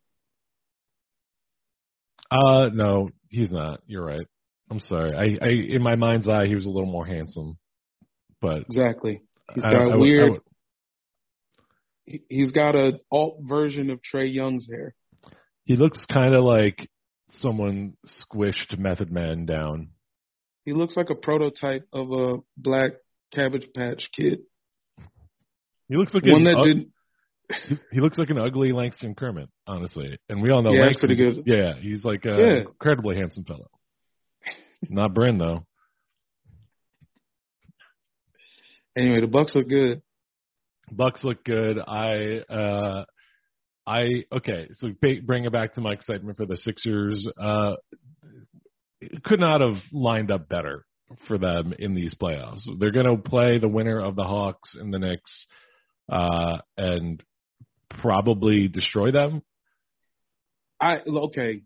[2.30, 3.80] Uh, no, he's not.
[3.86, 4.26] You're right.
[4.70, 5.14] I'm sorry.
[5.14, 7.58] I, I in my mind's eye, he was a little more handsome,
[8.40, 9.20] but exactly.
[9.52, 10.40] He's got I, I, weird.
[12.06, 14.94] I he's got a alt version of Trae Young's hair.
[15.64, 16.88] He looks kind of like
[17.30, 19.88] someone squished Method Man down.
[20.64, 22.92] He looks like a prototype of a black
[23.34, 24.40] Cabbage Patch Kid.
[25.88, 26.90] He looks like one that didn't.
[27.92, 31.34] He looks like an ugly Langston Kerman, honestly, and we all know yeah, Langston's pretty
[31.34, 31.42] good.
[31.46, 32.60] Yeah, he's like a yeah.
[32.60, 33.68] incredibly handsome fellow.
[34.88, 35.66] Not Bryn though.
[38.96, 40.02] Anyway, the Bucks look good.
[40.90, 41.78] Bucks look good.
[41.78, 43.04] I uh
[43.86, 47.28] I okay, so bring it back to my excitement for the Sixers.
[47.40, 47.76] Uh
[49.24, 50.86] could not have lined up better
[51.26, 52.62] for them in these playoffs.
[52.78, 55.46] They're going to play the winner of the Hawks and the Knicks
[56.10, 57.22] uh, and
[57.88, 59.42] probably destroy them?
[60.80, 61.62] I okay.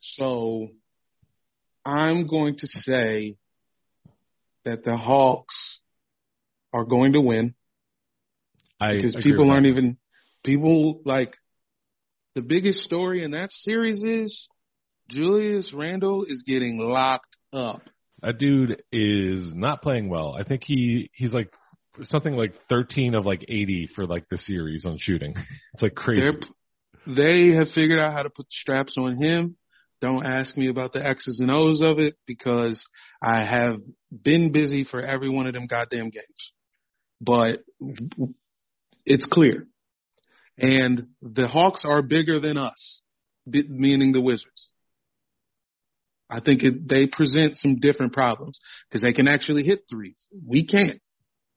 [0.00, 0.68] So
[1.84, 3.36] I'm going to say
[4.64, 5.80] that the Hawks
[6.72, 7.54] are going to win.
[8.80, 9.98] I because people aren't even
[10.44, 11.36] people like
[12.38, 14.48] the biggest story in that series is
[15.10, 17.82] Julius Randle is getting locked up.
[18.22, 20.36] That dude is not playing well.
[20.38, 21.52] I think he he's like
[22.04, 25.34] something like 13 of like 80 for like the series on shooting.
[25.74, 26.20] It's like crazy.
[26.20, 29.56] They're, they have figured out how to put the straps on him.
[30.00, 32.84] Don't ask me about the X's and O's of it because
[33.20, 33.80] I have
[34.12, 36.52] been busy for every one of them goddamn games.
[37.20, 37.64] But
[39.04, 39.66] it's clear.
[40.58, 43.02] And the Hawks are bigger than us,
[43.46, 44.72] meaning the Wizards.
[46.28, 50.28] I think it, they present some different problems because they can actually hit threes.
[50.46, 51.00] We can't.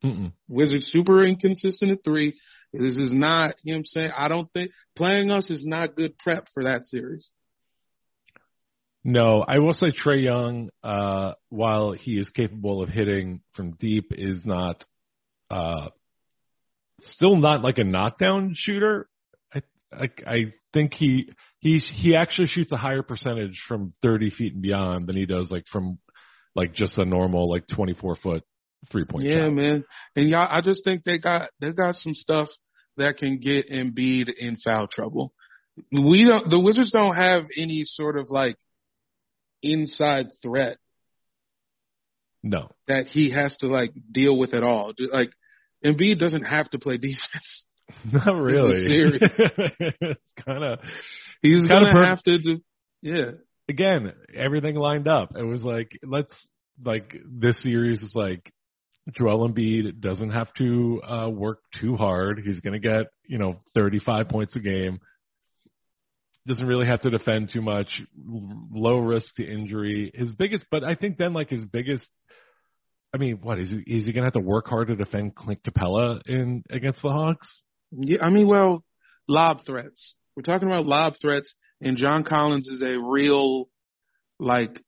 [0.03, 0.31] Mm-mm.
[0.47, 2.33] Wizards super inconsistent at three.
[2.73, 4.11] This is not, you know what I'm saying?
[4.17, 7.29] I don't think playing us is not good prep for that series.
[9.03, 14.11] No, I will say Trae Young, uh, while he is capable of hitting from deep,
[14.11, 14.85] is not,
[15.49, 15.89] uh,
[17.05, 19.07] still not like a knockdown shooter.
[19.53, 19.61] I,
[19.91, 20.37] I, I
[20.73, 25.15] think he, he, he actually shoots a higher percentage from 30 feet and beyond than
[25.15, 25.99] he does like from
[26.55, 28.43] like just a normal like 24 foot
[28.91, 29.53] three point Yeah, shot.
[29.53, 29.83] man.
[30.15, 32.49] And y'all, I just think they got they got some stuff
[32.97, 35.33] that can get Embiid in foul trouble.
[35.91, 36.49] We don't.
[36.49, 38.57] The Wizards don't have any sort of like
[39.63, 40.77] inside threat
[42.43, 44.93] No, that he has to like deal with at all.
[45.11, 45.31] Like
[45.83, 47.65] Embiid doesn't have to play defense.
[48.11, 48.87] not really.
[48.87, 49.33] serious.
[50.01, 50.79] it's kind of
[51.41, 52.61] He's gonna per- have to do.
[53.01, 53.31] Yeah,
[53.67, 55.35] again, everything lined up.
[55.35, 56.47] It was like, let's
[56.83, 58.51] like this series is like
[59.17, 62.41] Joel Embiid doesn't have to uh, work too hard.
[62.45, 64.99] He's going to get you know 35 points a game.
[66.47, 68.01] Doesn't really have to defend too much.
[68.17, 70.11] Low risk to injury.
[70.13, 72.09] His biggest, but I think then like his biggest.
[73.13, 73.77] I mean, what is he?
[73.93, 77.09] Is he going to have to work hard to defend Clint Capela in against the
[77.09, 77.61] Hawks?
[77.91, 78.23] yeah.
[78.23, 78.83] I mean, well,
[79.27, 80.15] lob threats.
[80.35, 83.67] We're talking about lob threats, and John Collins is a real
[84.39, 84.81] like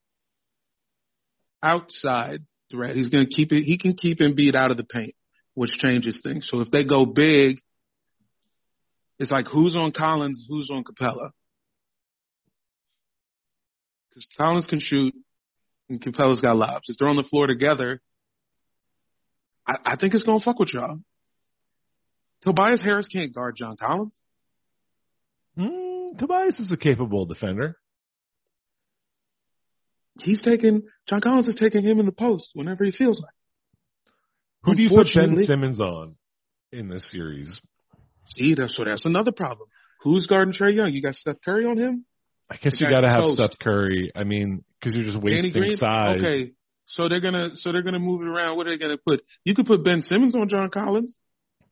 [1.61, 2.39] outside
[2.71, 2.95] threat.
[2.95, 3.63] He's going to keep it.
[3.63, 5.15] He can keep Embiid out of the paint,
[5.53, 6.47] which changes things.
[6.49, 7.59] So if they go big,
[9.19, 11.31] it's like who's on Collins, who's on Capela.
[14.09, 15.13] Because Collins can shoot,
[15.89, 16.87] and Capela's got lobs.
[16.87, 17.99] If they're on the floor together,
[19.67, 20.99] I, I think it's going to fuck with y'all.
[22.41, 24.19] Tobias Harris can't guard John Collins.
[25.57, 27.77] Mm, Tobias is a capable defender.
[30.19, 33.33] He's taking John Collins is taking him in the post whenever he feels like.
[34.63, 36.15] Who do you put Ben Simmons on
[36.71, 37.59] in this series?
[38.29, 39.67] See, that's so that's another problem.
[40.01, 40.91] Who's guarding Trae Young?
[40.91, 42.05] You got Steph Curry on him?
[42.49, 43.37] I guess The you got to have toast.
[43.37, 44.11] Steph Curry.
[44.15, 45.77] I mean, because you're just Danny wasting Green.
[45.77, 46.17] size.
[46.21, 46.51] Okay,
[46.85, 48.57] so they're gonna so they're gonna move it around.
[48.57, 49.23] What are they gonna put?
[49.43, 51.19] You could put Ben Simmons on John Collins.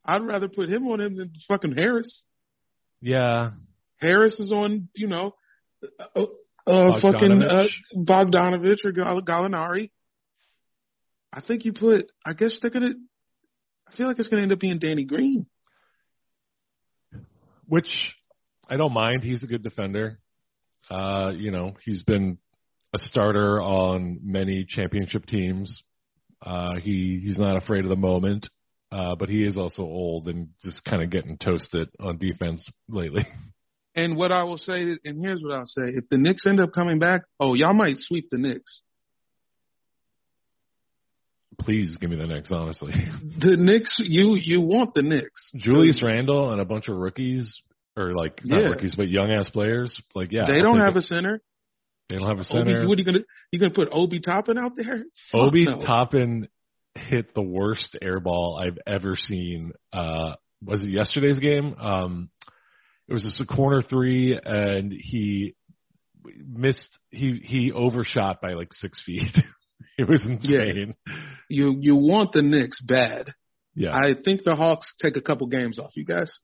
[0.04, 2.24] I'd rather put him on him than fucking Harris.
[3.00, 3.50] Yeah,
[3.96, 5.34] Harris is on, you know,
[6.16, 6.24] uh,
[6.66, 7.64] uh, fucking uh,
[7.96, 9.90] Bogdanovich or Gall- Gallinari.
[11.32, 12.10] I think you put.
[12.24, 12.94] I guess they're gonna.
[13.88, 15.46] I feel like it's gonna end up being Danny Green.
[17.66, 17.88] which
[18.68, 19.22] I don't mind.
[19.24, 20.18] He's a good defender.
[20.90, 22.38] Uh, you know, he's been
[22.94, 25.82] a starter on many championship teams.
[26.44, 28.48] Uh, he he's not afraid of the moment,
[28.90, 33.26] uh, but he is also old and just kind of getting toasted on defense lately.
[33.94, 36.72] And what I will say, and here's what I'll say: if the Knicks end up
[36.72, 38.80] coming back, oh, y'all might sweep the Knicks.
[41.58, 42.92] Please give me the Knicks, honestly.
[43.38, 45.52] The Knicks, you you want the Knicks?
[45.56, 47.60] Julius Randle and a bunch of rookies,
[47.94, 48.68] or like not Yeah.
[48.70, 50.00] rookies, but young ass players.
[50.14, 51.00] Like, yeah, they I'll don't have it.
[51.00, 51.42] a center.
[52.12, 53.24] They don't have a Obi, what are you gonna?
[53.50, 55.02] You gonna put Obi Toppin out there?
[55.32, 55.80] Obi no.
[55.80, 56.48] Toppin
[56.94, 59.72] hit the worst air ball I've ever seen.
[59.94, 61.74] Uh, was it yesterday's game?
[61.80, 62.28] Um,
[63.08, 65.54] it was just a corner three, and he
[66.36, 66.90] missed.
[67.10, 69.34] He he overshot by like six feet.
[69.98, 70.94] it was insane.
[71.48, 73.32] You you want the Knicks bad.
[73.74, 76.40] Yeah, I think the Hawks take a couple games off you guys.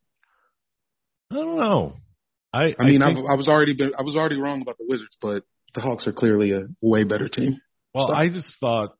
[1.30, 1.92] I don't know.
[2.54, 4.86] I I mean, I, think- I was already been, I was already wrong about the
[4.88, 7.60] Wizards, but the Hawks are clearly a way better team.
[7.94, 8.18] Well, stuff.
[8.18, 8.90] I just thought,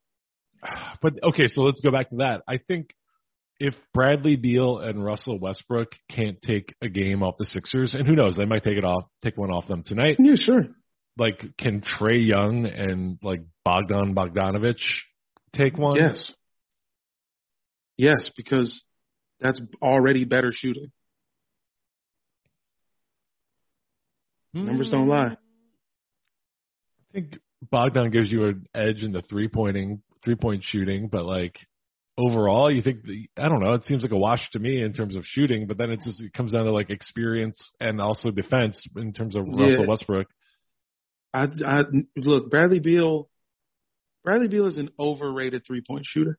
[1.02, 2.42] but okay, so let's go back to that.
[2.48, 2.90] I think
[3.60, 8.14] if Bradley Beal and Russell Westbrook can't take a game off the Sixers, and who
[8.14, 10.16] knows, they might take it off, take one off them tonight.
[10.18, 10.68] Yeah, sure.
[11.18, 14.82] Like, can Trae Young and like Bogdan Bogdanovich
[15.54, 15.96] take one?
[15.96, 16.32] Yes.
[17.96, 18.84] Yes, because
[19.40, 20.92] that's already better shooting.
[24.54, 25.10] Numbers don't hmm.
[25.10, 25.36] lie.
[27.10, 27.38] I think
[27.70, 31.58] Bogdan gives you an edge in the three pointing, three point shooting, but like
[32.18, 33.74] overall, you think the, I don't know.
[33.74, 36.22] It seems like a wash to me in terms of shooting, but then it's just
[36.22, 39.66] it comes down to like experience and also defense in terms of Yeah.
[39.66, 40.26] Russell Westbrook.
[41.32, 41.84] I, I
[42.16, 43.28] look Bradley Beal.
[44.24, 46.38] Bradley Beal is an overrated three point shooter.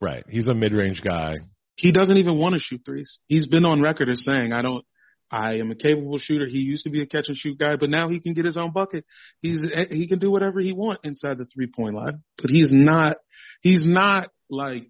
[0.00, 0.24] Right.
[0.28, 1.38] He's a mid range guy.
[1.76, 3.18] He doesn't even want to shoot threes.
[3.26, 4.84] He's been on record as saying, I don't,
[5.32, 6.46] I am a capable shooter.
[6.46, 8.58] He used to be a catch and shoot guy, but now he can get his
[8.58, 9.06] own bucket.
[9.40, 13.16] He's, he can do whatever he wants inside the three point line, but he's not,
[13.62, 14.88] he's not like,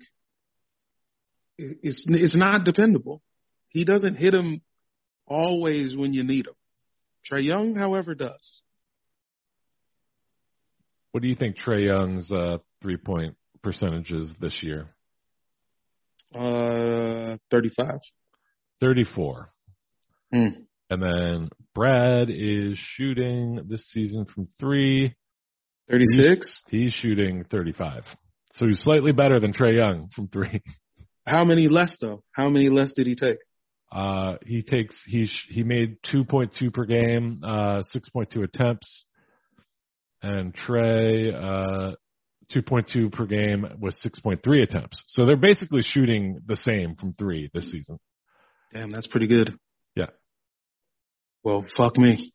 [1.56, 3.22] it's, it's not dependable.
[3.68, 4.62] He doesn't hit him
[5.28, 6.54] always when you need him.
[7.30, 8.62] Trae Young, however, does.
[11.12, 14.86] What do you think Trae Young's uh, three point percentages this year?
[16.34, 18.00] Uh, 35.
[18.80, 19.48] 34.
[20.32, 20.62] Hmm.
[20.90, 25.14] And then Brad is shooting this season from three.
[25.88, 26.62] 36?
[26.68, 28.04] He's, he's shooting 35.
[28.54, 30.62] So he's slightly better than Trae Young from three.
[31.26, 32.22] How many less though?
[32.32, 33.38] How many less did he take?
[33.90, 39.04] Uh, he takes he he made 2.2 per game, uh, 6.2 attempts,
[40.22, 41.94] and Trae, uh,
[42.54, 45.02] 2.2 per game with 6.3 attempts.
[45.08, 47.98] So they're basically shooting the same from three this season.
[48.72, 49.54] Damn, that's pretty good.
[51.44, 52.32] Well, fuck me.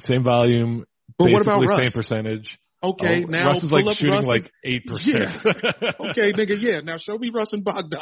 [0.00, 0.84] Same volume.
[1.18, 1.80] But what about Russ?
[1.80, 2.58] same percentage?
[2.82, 5.40] Okay, Oh, now Russ is like shooting Russ like eight Yeah.
[5.42, 5.64] percent.
[6.10, 6.80] okay, nigga, yeah.
[6.80, 8.00] Now show me Russ and Bogdan.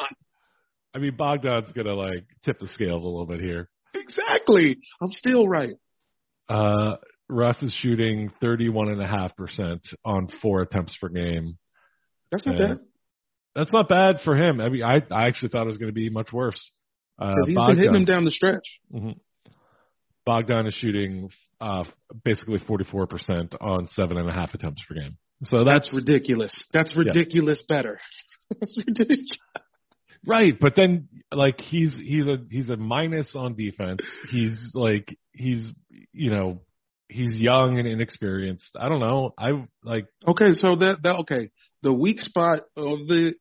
[0.95, 3.69] I mean, Bogdan's gonna like tip the scales a little bit here.
[3.95, 4.79] Exactly.
[5.01, 5.75] I'm still right.
[6.49, 6.97] Uh,
[7.29, 11.57] Russ is shooting thirty-one and a half percent on four attempts per game.
[12.31, 12.79] That's not bad.
[13.55, 14.61] That's not bad for him.
[14.61, 16.71] I mean, I I actually thought it was going to be much worse.
[17.19, 18.81] Uh, Because he's been hitting him down the stretch.
[18.93, 19.19] Mhm.
[20.27, 21.85] Bogdan is shooting uh,
[22.25, 25.17] basically forty-four percent on seven and a half attempts per game.
[25.43, 26.67] So that's, That's ridiculous.
[26.73, 27.99] That's ridiculous better.
[28.61, 29.39] That's ridiculous.
[30.27, 30.59] right.
[30.59, 34.01] But then, like, he's he's a he's a minus on defense.
[34.31, 35.73] He's like he's
[36.13, 36.61] you know
[37.09, 38.77] he's young and inexperienced.
[38.79, 39.35] I don't know.
[39.39, 41.51] I like Okay, so that that okay.
[41.83, 43.35] The weak spot of the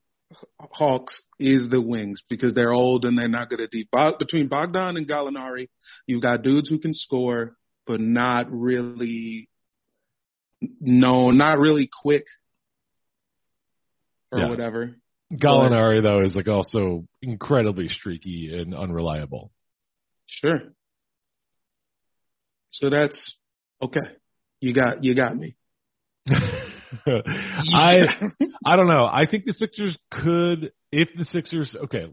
[0.60, 3.90] Hawks is the wings because they're old and they're not good at deep.
[4.20, 5.68] Between Bogdan and Gallinari,
[6.08, 7.56] you've got dudes who can score,
[7.86, 9.50] but not really.
[10.80, 12.26] No, not really quick
[14.32, 14.50] or Yeah.
[14.50, 14.96] whatever.
[15.32, 19.52] Gallinari though is like also incredibly streaky and unreliable.
[20.28, 20.74] Sure.
[22.72, 23.36] So that's
[23.82, 24.18] okay.
[24.62, 25.56] You got you got me.
[27.08, 27.98] I
[28.66, 29.06] I don't know.
[29.06, 32.08] I think the Sixers could if the Sixers okay,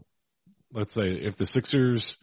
[0.73, 2.15] let's say if the Sixers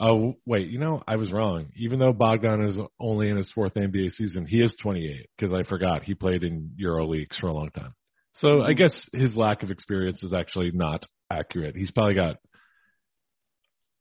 [0.00, 1.66] Oh wait, you know I was wrong.
[1.76, 5.64] Even though Bogdan is only in his fourth NBA season, he is 28 because I
[5.64, 7.92] forgot he played in Euro leagues for a long time.
[8.38, 8.78] So I mm-hmm.
[8.78, 11.76] guess his lack of experience is actually not accurate.
[11.76, 12.36] He's probably got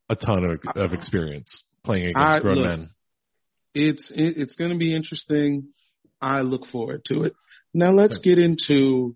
[0.10, 0.96] a ton of, of uh-huh.
[0.96, 2.90] experience playing against I- grown look, men.
[3.74, 5.70] It's it, it's going to be interesting.
[6.22, 7.34] I look forward to it.
[7.74, 9.16] Now let's get into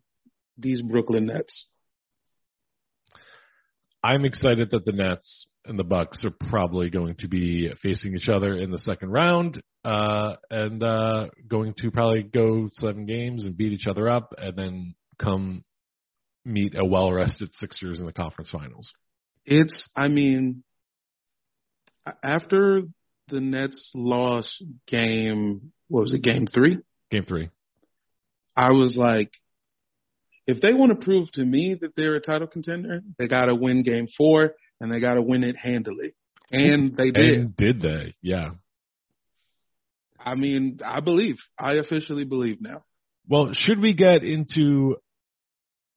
[0.58, 1.66] these Brooklyn Nets.
[4.04, 8.30] I'm excited that the Nets and the Bucks are probably going to be facing each
[8.30, 13.58] other in the second round, uh, and uh, going to probably go seven games and
[13.58, 15.64] beat each other up, and then come
[16.46, 18.94] meet a well rested Sixers in the conference finals.
[19.46, 20.64] It's I mean
[22.24, 22.84] after
[23.28, 26.78] the Nets lost game what was it game 3?
[27.12, 27.50] Game three.
[28.56, 29.32] I was like
[30.48, 33.56] if they want to prove to me that they're a title contender, they got to
[33.56, 36.14] win game 4 and they got to win it handily.
[36.52, 37.40] And they did.
[37.40, 38.16] And did they?
[38.22, 38.50] Yeah.
[40.20, 41.38] I mean, I believe.
[41.58, 42.84] I officially believe now.
[43.28, 44.98] Well, should we get into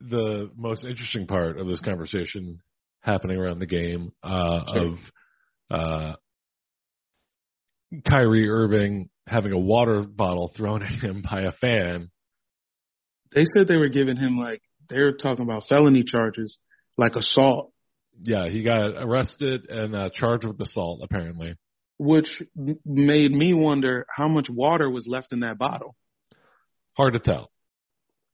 [0.01, 2.61] the most interesting part of this conversation
[3.01, 4.87] happening around the game uh, Sure.
[4.87, 4.99] of
[5.71, 6.17] uh,
[8.09, 12.11] Kyrie Irving having a water bottle thrown at him by a fan?
[13.35, 16.59] They said they were giving him like they were talking about felony charges
[16.97, 17.72] like assault,
[18.22, 21.01] Yeah, he got arrested and uh, charged with assault.
[21.03, 21.55] Apparently,
[21.99, 22.43] which
[22.85, 25.95] made me wonder how much water was left in that bottle.
[26.97, 27.51] hard to tell.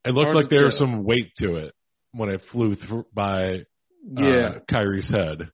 [0.05, 1.75] It looked Hard like there was some weight to it
[2.13, 3.65] when it flew through by
[4.07, 4.25] Yeah.
[4.27, 5.51] uh, Kyrie's head.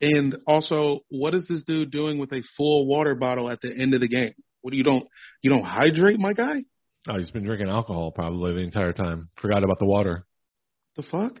[0.00, 3.94] And also, what is this dude doing with a full water bottle at the end
[3.94, 4.34] of the game?
[4.60, 5.06] What do you don't
[5.42, 6.58] you don't hydrate, my guy?
[7.08, 9.30] Oh, he's been drinking alcohol probably the entire time.
[9.40, 10.26] Forgot about the water.
[10.96, 11.40] The fuck?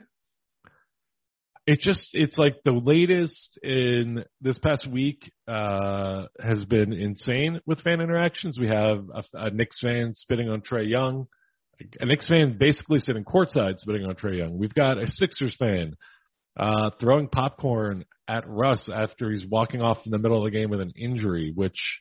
[1.68, 7.82] it just it's like the latest in this past week uh has been insane with
[7.82, 8.58] fan interactions.
[8.58, 11.26] We have a, a Knicks fan spitting on Trae Young,
[12.00, 14.56] a Knicks fan basically sitting courtside spitting on Trae Young.
[14.56, 15.94] We've got a Sixers fan
[16.58, 20.70] uh throwing popcorn at Russ after he's walking off in the middle of the game
[20.70, 22.00] with an injury, which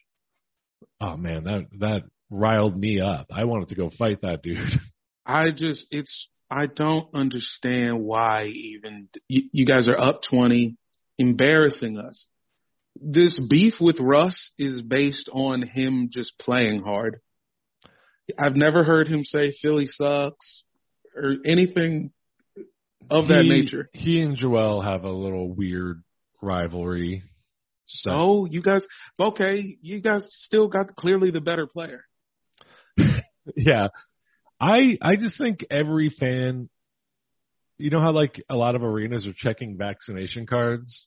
[1.01, 3.27] oh man, that that riled me up.
[3.31, 4.57] I wanted to go fight that dude.
[5.25, 10.77] I just it's I don't understand why even you, you guys are up 20,
[11.17, 12.27] embarrassing us.
[12.99, 17.19] This beef with Russ is based on him just playing hard.
[18.39, 20.63] I've never heard him say Philly sucks
[21.15, 22.11] or anything
[23.09, 23.89] of that He- nature.
[23.93, 26.03] He and Joel have a little weird
[26.41, 27.23] rivalry.
[27.87, 28.85] So you guys,
[29.19, 32.03] okay, you guys still got clearly the better player.
[33.55, 33.87] Yeah.
[34.59, 36.69] I I just think every fan
[37.77, 41.05] you know how like a lot of arenas are checking vaccination cards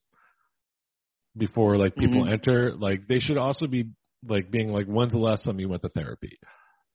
[1.37, 2.33] before like people Mhm.
[2.33, 3.91] enter, like they should also be
[4.27, 6.39] like being like when's the last time you went to therapy?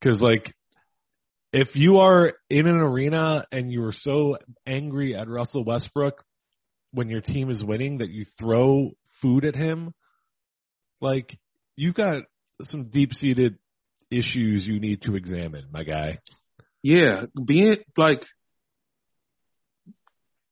[0.02, 0.54] Cuz like
[1.52, 6.24] if you are in an arena and you are so angry at Russell Westbrook
[6.92, 8.90] when your team is winning that you throw
[9.20, 9.92] food at him,
[11.00, 11.38] like
[11.76, 12.24] you've got
[12.62, 13.58] some deep-seated
[14.10, 16.18] issues you need to examine, my guy.
[16.82, 18.22] Yeah, being like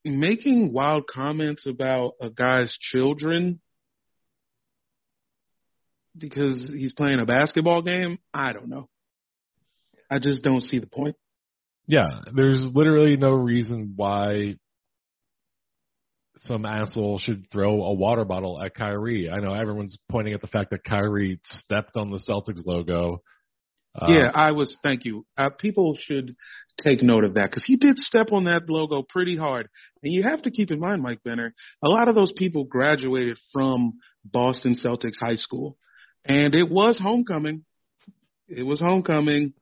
[0.05, 3.61] making wild comments about a guy's children
[6.17, 8.89] because he's playing a basketball game, I don't know.
[10.11, 11.17] I just don't see the point.
[11.87, 14.57] Yeah, there's literally no reason why
[16.39, 19.31] some asshole should throw a water bottle at Kyrie.
[19.31, 23.23] I know everyone's pointing at the fact that Kyrie stepped on the Celtics logo.
[23.95, 24.77] Uh, yeah, I was.
[24.83, 25.25] Thank you.
[25.39, 26.35] Uh, people should
[26.81, 29.69] take note of that because he did step on that logo pretty hard.
[30.03, 33.39] And you have to keep in mind, Mike Benner, a lot of those people graduated
[33.53, 35.77] from Boston Celtics High School,
[36.25, 37.65] and it was homecoming.
[38.49, 39.55] It was homecoming.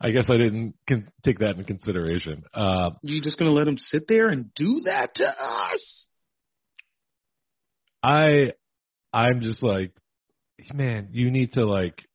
[0.00, 2.44] I guess I didn't con- take that in consideration.
[2.54, 6.06] Uh, You just gonna let him sit there and do that to us?
[8.02, 8.52] I,
[9.12, 9.92] I'm just like,
[10.72, 12.06] man, you need to like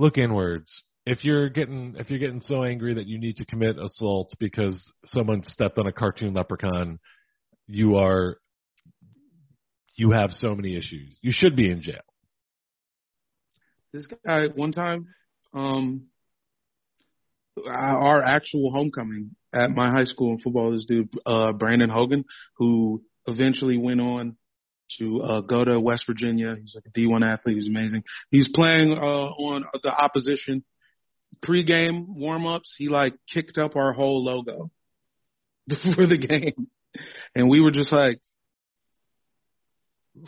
[0.00, 0.82] look inwards.
[1.06, 4.90] If you're getting if you're getting so angry that you need to commit assault because
[5.06, 6.98] someone stepped on a cartoon leprechaun,
[7.66, 8.38] you are
[9.96, 11.18] you have so many issues.
[11.22, 12.00] You should be in jail.
[13.92, 15.06] This guy one time,
[15.52, 16.06] um,
[17.66, 20.72] our actual homecoming at my high school in football.
[20.72, 22.24] This dude, uh, Brandon Hogan,
[22.56, 24.36] who eventually went on
[24.98, 26.56] to uh, go to West Virginia.
[26.60, 27.56] He's like a D1 athlete.
[27.56, 28.02] He's amazing.
[28.30, 30.64] He's playing uh, on the opposition
[31.42, 32.74] pre-game warm-ups.
[32.76, 34.70] He like kicked up our whole logo
[35.68, 36.66] before the game,
[37.34, 38.20] and we were just like,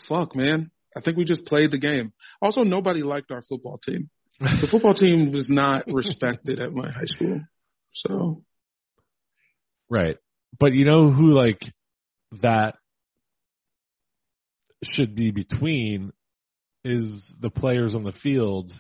[0.09, 2.13] "Fuck, man." I think we just played the game.
[2.41, 4.11] Also, nobody liked our football team.
[4.39, 7.41] The football team was not respected at my high school.
[7.95, 8.43] So
[9.93, 10.17] Right.
[10.59, 11.61] But you know who like
[12.41, 12.77] that
[14.91, 16.13] should be between
[16.85, 18.73] is the players on the field.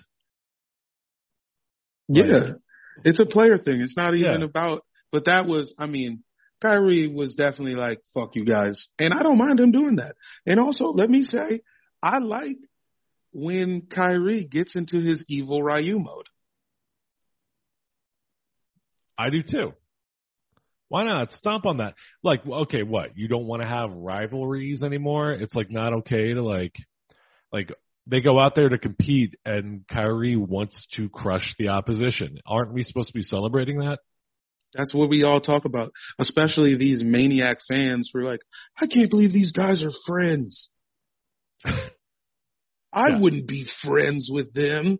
[2.08, 2.52] Like- yeah,
[3.04, 3.80] it's a player thing.
[3.80, 4.46] It's not even Yeah.
[4.46, 4.84] about.
[5.10, 6.24] But that was, I mean,
[6.60, 10.16] Kyrie was definitely like, "Fuck you guys," and I don't mind him doing that.
[10.46, 11.60] And also, let me say,
[12.02, 12.58] I like
[13.32, 16.28] when Kyrie gets into his evil Ryu mode.
[19.18, 19.74] I do too.
[20.92, 21.94] Why not stomp on that?
[22.22, 23.16] Like, okay, what?
[23.16, 25.32] You don't want to have rivalries anymore?
[25.32, 26.74] It's like not okay to like,
[27.50, 27.72] like
[28.06, 32.36] they go out there to compete, and Kyrie wants to crush the opposition.
[32.44, 34.00] Aren't we supposed to be celebrating that?
[34.74, 38.40] That's what we all talk about, especially these maniac fans who are like,
[38.78, 40.68] I can't believe these guys are friends.
[41.64, 43.18] I Yeah.
[43.18, 44.98] wouldn't be friends with them.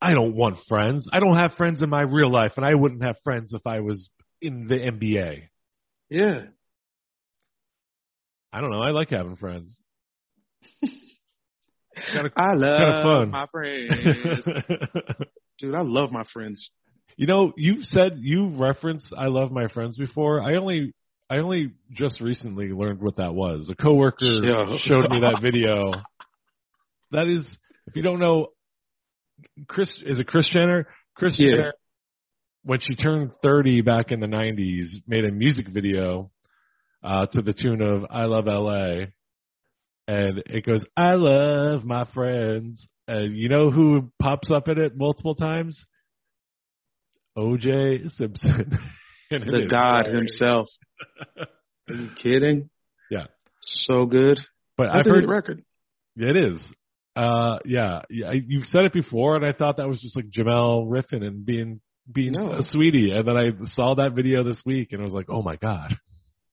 [0.00, 1.08] I don't want friends.
[1.12, 3.78] I don't have friends in my real life, and I wouldn't have friends if I
[3.78, 4.10] was
[4.40, 5.42] in the NBA.
[6.10, 6.44] Yeah.
[8.52, 8.80] I don't know.
[8.82, 9.78] I like having friends.
[12.12, 13.90] Kinda- I love my friends.
[15.58, 16.70] Dude, I love my friends.
[17.16, 20.40] you know, you've said you referenced "I love my friends" before.
[20.40, 20.92] I only,
[21.28, 23.68] I only just recently learned what that was.
[23.70, 24.76] A coworker Yeah.
[24.80, 25.92] showed me that video.
[27.10, 27.56] That is,
[27.88, 28.48] if you don't know,
[29.66, 30.86] Kris is it Kris Jenner?
[31.16, 31.50] Kris Yeah.
[31.56, 31.72] Jenner,
[32.68, 36.30] when she turned thirty back in the '90s, made a music video
[37.02, 39.12] uh, to the tune of "I Love L.A."
[40.06, 44.92] and it goes, "I love my friends." And you know who pops up in it
[44.94, 45.82] multiple times?
[47.36, 48.08] O.J.
[48.10, 48.78] Simpson.
[49.30, 50.38] The God hilarious.
[50.40, 50.68] himself.
[51.90, 52.70] Are you kidding?
[53.10, 53.26] Yeah.
[53.60, 54.38] So good.
[54.78, 55.62] But That's I've a heard record.
[56.16, 56.66] it is.
[57.14, 58.32] Uh, yeah, yeah.
[58.32, 61.80] You've said it before, and I thought that was just like Jamel riffing and being
[62.12, 62.52] being No.
[62.52, 63.10] a sweetie.
[63.12, 65.96] And then I saw that video this week, and I was like, oh my god.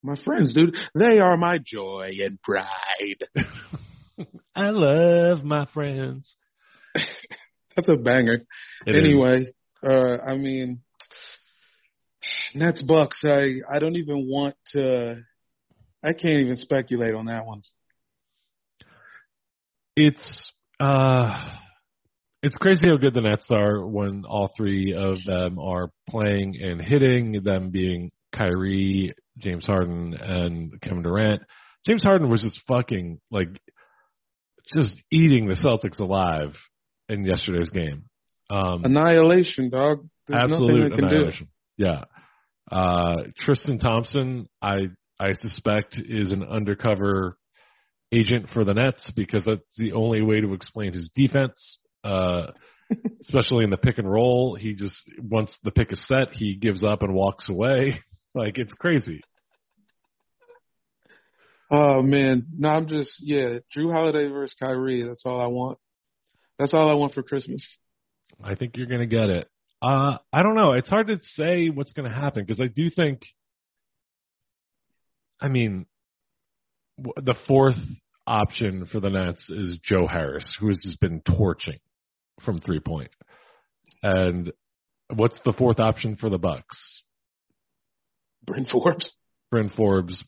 [0.03, 0.75] My friends, dude.
[0.93, 3.23] They are my joy and pride.
[4.55, 6.35] I love my friends.
[7.75, 8.45] That's a banger.
[8.85, 9.05] It is.
[9.05, 9.47] anyway,
[9.83, 10.81] Uh, I mean,
[12.53, 13.23] Nets Bucks.
[13.25, 15.21] I I don't even want to.
[16.03, 17.63] I can't even speculate on that one.
[19.95, 21.49] It's uh,
[22.45, 26.79] it's crazy how good the Nets are when all three of them are playing and
[26.79, 27.41] hitting.
[27.43, 31.41] Them being Kyrie, James Harden, and Kevin Durant.
[31.87, 33.47] James Harden was just fucking like
[34.71, 36.55] just eating the Celtics alive
[37.09, 38.03] in yesterday's game.
[38.51, 40.07] Um, Annihilation, dog.
[40.27, 41.15] There's absolute nothing they can do.
[41.15, 41.47] annihilation.
[41.77, 42.03] Yeah.
[42.71, 44.89] Uh, Tristan Thompson, I
[45.19, 47.39] I suspect is an undercover
[48.11, 51.79] agent for the Nets because that's the only way to explain his defense.
[52.05, 52.51] Uh,
[53.21, 56.83] especially in the pick and roll, he just once the pick is set, he gives
[56.83, 57.99] up and walks away.
[58.37, 59.21] Like it's crazy.
[61.71, 63.59] Oh man, no, I'm just yeah.
[63.73, 65.03] Jrue Holiday versus Kyrie.
[65.03, 65.77] That's all I want.
[66.59, 67.65] That's all I want for Christmas.
[68.43, 69.49] I think you're going to get it.
[69.81, 70.73] Uh, I don't know.
[70.73, 73.21] It's hard to say what's going to happen because I do think.
[75.39, 75.85] I mean,
[76.97, 77.79] the fourth
[78.27, 81.79] option for the Nets is Joe Harris, who has just been torching
[82.43, 83.09] from three point.
[84.03, 84.51] And
[85.13, 87.03] what's the fourth option for the Bucks?
[88.45, 89.11] Bryn Forbes.
[89.51, 90.23] Bryn Forbes.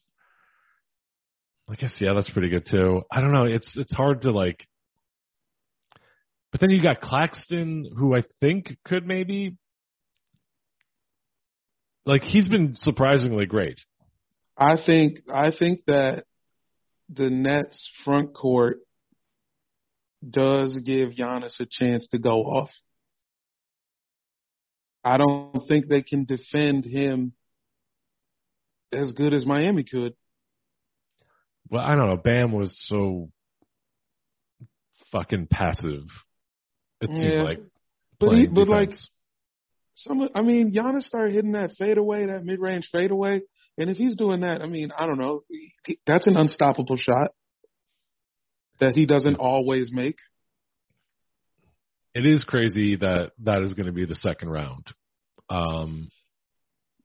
[1.69, 3.01] I guess yeah, that's pretty good too.
[3.11, 3.45] I don't know.
[3.45, 4.65] It's it's hard to like.
[6.51, 9.55] But then you got Claxton, who I think could maybe.
[12.05, 13.79] Like he's been surprisingly great.
[14.57, 16.23] I think I think that
[17.09, 18.79] the Nets front court
[20.31, 22.69] does give Giannis a chance to go off.
[25.03, 27.33] I don't think they can defend him
[28.91, 30.13] as good as Miami could.
[31.69, 32.17] Well, I don't know.
[32.17, 33.29] Bam was so
[35.11, 36.03] fucking passive.
[37.01, 37.59] It seemed like.
[38.19, 38.89] But he, but like
[39.95, 43.41] some, I mean, Giannis started hitting that fadeaway, that mid-range fadeaway,
[43.77, 45.43] and if he's doing that, I mean, I don't know,
[46.05, 47.31] that's an unstoppable shot
[48.79, 50.17] that he doesn't always make.
[52.13, 54.87] it is crazy that that is going to be the second round.
[55.49, 56.09] Um,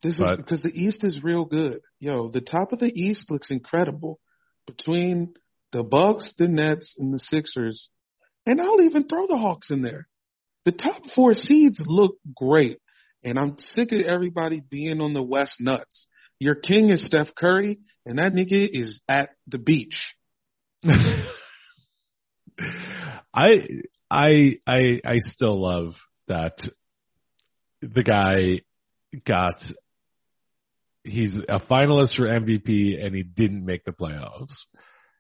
[0.03, 1.81] This But- is because the East is real good.
[2.01, 4.19] Yo, the top of the East looks incredible
[4.67, 5.35] between
[5.71, 7.89] the Bucks, the Nets, and the Sixers,
[8.47, 10.09] and I'll even throw the Hawks in there.
[10.65, 12.79] The top four seeds look great,
[13.23, 16.09] and I'm sick of everybody being on the West nuts.
[16.41, 20.15] Your king is Steph Curry, and that nigga is at the beach.
[23.35, 23.67] I
[24.11, 25.95] I I I still love
[26.29, 26.59] that
[27.81, 28.63] the guy
[29.27, 29.63] got
[31.05, 34.53] he's a finalist for MVP and he didn't make the playoffs.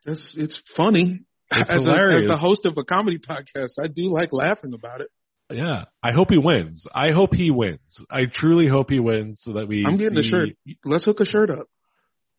[0.05, 1.21] It's it's funny.
[1.51, 2.23] It's as, a, hilarious.
[2.23, 5.09] as the host of a comedy podcast, I do like laughing about it.
[5.51, 6.87] Yeah, I hope he wins.
[6.95, 7.99] I hope he wins.
[8.11, 9.85] I truly hope he wins so that we.
[9.87, 10.51] I'm getting a shirt.
[10.85, 11.67] Let's hook a shirt up.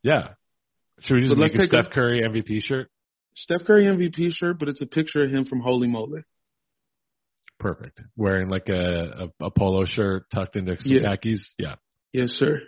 [0.01, 0.29] Yeah.
[1.01, 2.89] Should we just So let's make a take a- Steph Curry MVP shirt?
[3.35, 6.23] Steph Curry MVP shirt, but it's a picture of him from Holey Moley.
[7.59, 8.01] Perfect.
[8.15, 11.01] Wearing like a a, a polo shirt tucked into some Yeah.
[11.15, 11.53] khakis.
[11.57, 11.75] Yeah.
[12.11, 12.59] Yes, sir.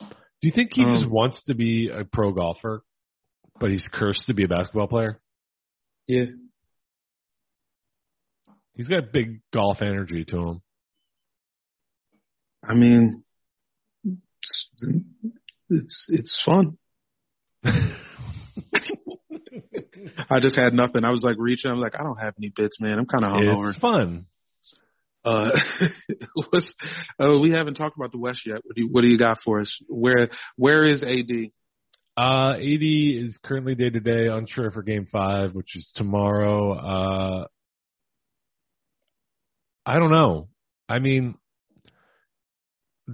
[0.00, 2.82] Do you think he just Um, wants to be a pro golfer,
[3.58, 5.20] but he's cursed to be a basketball player?
[6.06, 6.26] Yeah.
[8.74, 10.62] He's got big golf energy to him.
[12.62, 13.24] I mean,
[14.04, 14.70] it's
[15.68, 16.78] it's, it's fun.
[20.30, 21.04] I just had nothing.
[21.04, 21.70] I was like reaching.
[21.70, 22.98] I'm like, I don't have any bits, man.
[22.98, 23.70] I'm kind of hungover.
[23.70, 24.26] It's fun.
[25.24, 25.50] Uh,
[26.34, 26.74] what's,
[27.18, 28.60] uh, we haven't talked about the West yet.
[28.64, 29.78] What do you, what do you got for us?
[29.88, 31.50] Where where is AD?
[32.16, 36.72] Uh, AD is currently day to day, unsure for game five, which is tomorrow.
[36.72, 37.46] Uh,
[39.86, 40.48] I don't know.
[40.88, 41.36] I mean,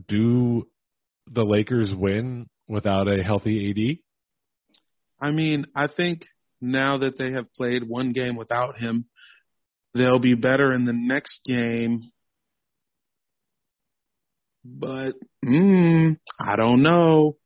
[0.08, 0.66] do
[1.30, 3.98] the Lakers win without a healthy AD?
[5.20, 6.26] I mean, I think
[6.60, 9.06] now that they have played one game without him,
[9.94, 12.10] they'll be better in the next game.
[14.64, 15.12] But
[15.44, 17.36] mm, I don't know.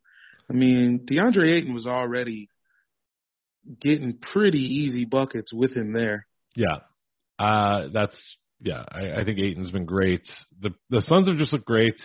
[0.48, 2.48] I mean, DeAndre Ayton was already
[3.80, 6.26] getting pretty easy buckets with him there.
[6.54, 6.78] Yeah.
[7.38, 10.26] Uh, that's, yeah, I, I think Ayton's been great.
[10.60, 12.00] The, the Suns have just looked great.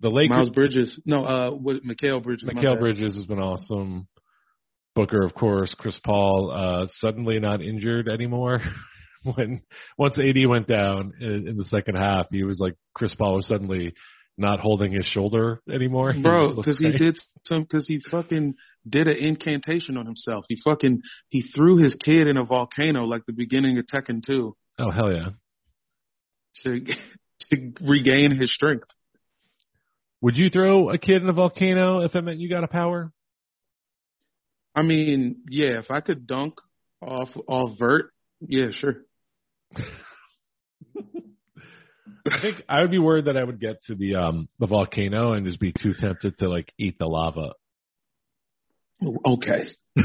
[0.00, 2.48] The Lakers, Miles Bridges, no, uh, what, Mikal Bridges.
[2.48, 2.78] Mikal.
[2.78, 4.06] Bridges has been awesome.
[4.94, 8.60] Booker, of course, Chris Paul, uh, suddenly not injured anymore.
[9.22, 9.62] when
[9.98, 13.46] once AD went down in, in the second half, he was like Chris Paul was
[13.46, 13.94] suddenly
[14.38, 16.14] not holding his shoulder anymore.
[16.22, 16.98] Bro, because he great.
[16.98, 18.54] did some, because he fucking
[18.88, 20.46] did an incantation on himself.
[20.48, 24.56] He fucking he threw his kid in a volcano like the beginning of Tekken 2.
[24.78, 25.28] Oh hell yeah!
[26.64, 28.86] To to regain his strength.
[30.22, 33.12] Would you throw a kid in a volcano if it meant you got a power?
[34.74, 36.54] I mean, yeah, if I could dunk
[37.02, 39.02] off off vert, yeah, sure.
[42.26, 45.32] I think I would be worried that I would get to the um the volcano
[45.32, 47.54] and just be too tempted to like eat the lava.
[49.24, 49.62] Okay.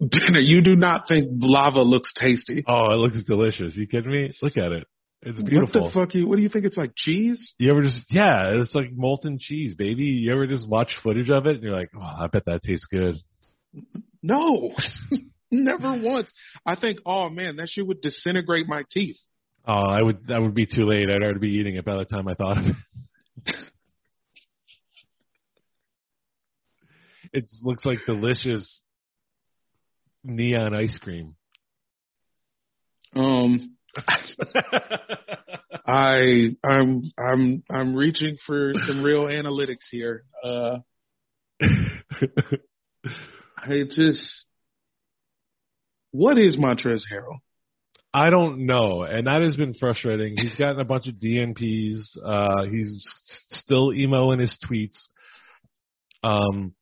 [0.00, 2.64] Dinner, you do not think lava looks tasty?
[2.66, 3.76] Oh, it looks delicious.
[3.76, 4.32] You kidding me?
[4.42, 4.88] Look at it.
[5.26, 5.82] It's beautiful.
[5.84, 6.14] What the fuck?
[6.14, 6.66] You, what do you think?
[6.66, 7.54] It's like cheese?
[7.58, 10.04] You ever just yeah, it's like molten cheese, baby.
[10.04, 12.86] You ever just watch footage of it and you're like, oh, I bet that tastes
[12.90, 13.16] good.
[14.22, 14.72] No,
[15.50, 16.30] never once.
[16.66, 19.16] I think, oh man, that shit would disintegrate my teeth.
[19.66, 21.08] Oh, I would that would be too late.
[21.08, 22.76] I'd already be eating it by the time I thought of it.
[27.32, 28.82] it looks like delicious
[30.22, 31.34] neon ice cream.
[33.16, 33.73] Um,
[35.86, 40.24] I I'm I'm I'm reaching for some real analytics here.
[40.42, 40.78] Uh,
[43.58, 44.46] I just
[46.10, 47.38] what is Montrezl Harrell?
[48.12, 50.36] I don't know, and that has been frustrating.
[50.38, 52.16] He's gotten a bunch of DNPs.
[52.24, 53.04] Uh, he's
[53.48, 55.08] still emo in his tweets.
[56.22, 56.74] Um,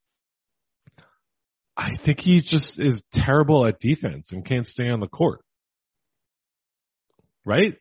[1.74, 5.40] I think he just is terrible at defense and can't stay on the court.
[7.44, 7.74] Right?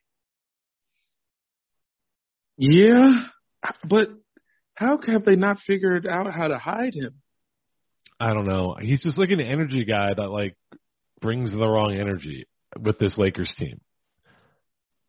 [2.57, 3.23] Yeah,
[3.87, 4.09] but
[4.75, 7.21] how have they not figured out how to hide him?
[8.19, 8.75] I don't know.
[8.79, 10.55] He's just like an energy guy that like
[11.21, 12.45] brings the wrong energy
[12.79, 13.81] with this Lakers team.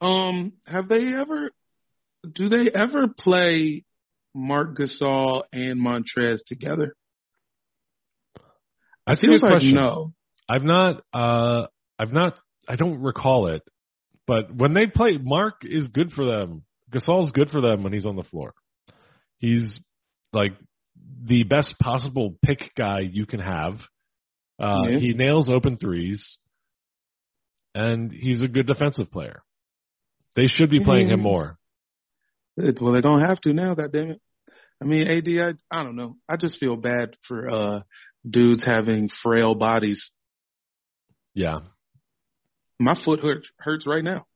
[0.01, 1.51] Um, have they ever?
[2.31, 3.85] Do they ever play
[4.35, 6.95] Mark Gasol and Montrez together?
[9.07, 9.75] I feels like question.
[9.75, 10.13] no.
[10.49, 11.03] I've not.
[11.13, 11.67] Uh,
[11.99, 12.39] I've not.
[12.69, 13.63] I don't recall it.
[14.33, 16.63] But when they play, Mark is good for them.
[16.91, 18.55] Gasol's good for them when he's on the floor.
[19.37, 19.79] He's
[20.33, 20.53] like
[21.27, 23.75] the best possible pick guy you can have.
[24.59, 24.99] Uh, Yeah.
[25.01, 26.39] He nails open threes,
[27.75, 29.43] and he's a good defensive player.
[30.35, 31.59] They should be playing him more.
[32.57, 33.75] It- Well, they don't have to now.
[33.75, 34.21] God damn it.
[34.81, 35.29] I mean, AD.
[35.29, 36.17] I, I don't know.
[36.27, 37.83] I just feel bad for uh
[38.29, 40.11] dudes having frail bodies.
[41.35, 41.61] Yeah,
[42.83, 44.27] My foot hurts hurts right now.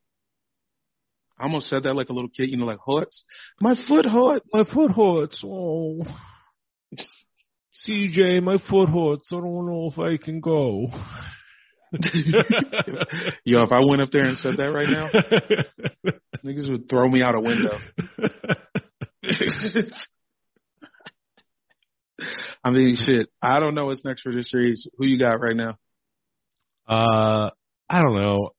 [1.39, 3.25] I almost said that like a little kid, you know, like hurts.
[3.61, 4.47] My foot hurts.
[4.53, 5.43] my foot hurts.
[5.45, 6.01] Oh,
[7.87, 9.31] CJ, my foot hurts.
[9.33, 10.87] I don't know if I can go.
[13.45, 15.09] Yo, if I went up there and said that right now,
[16.45, 17.79] niggas would throw me out a window.
[22.65, 23.29] I mean, shit.
[23.43, 24.89] I don't know what's next for this series.
[24.97, 25.79] Who you got right now?
[26.89, 27.51] Uh,
[27.89, 28.51] I don't know.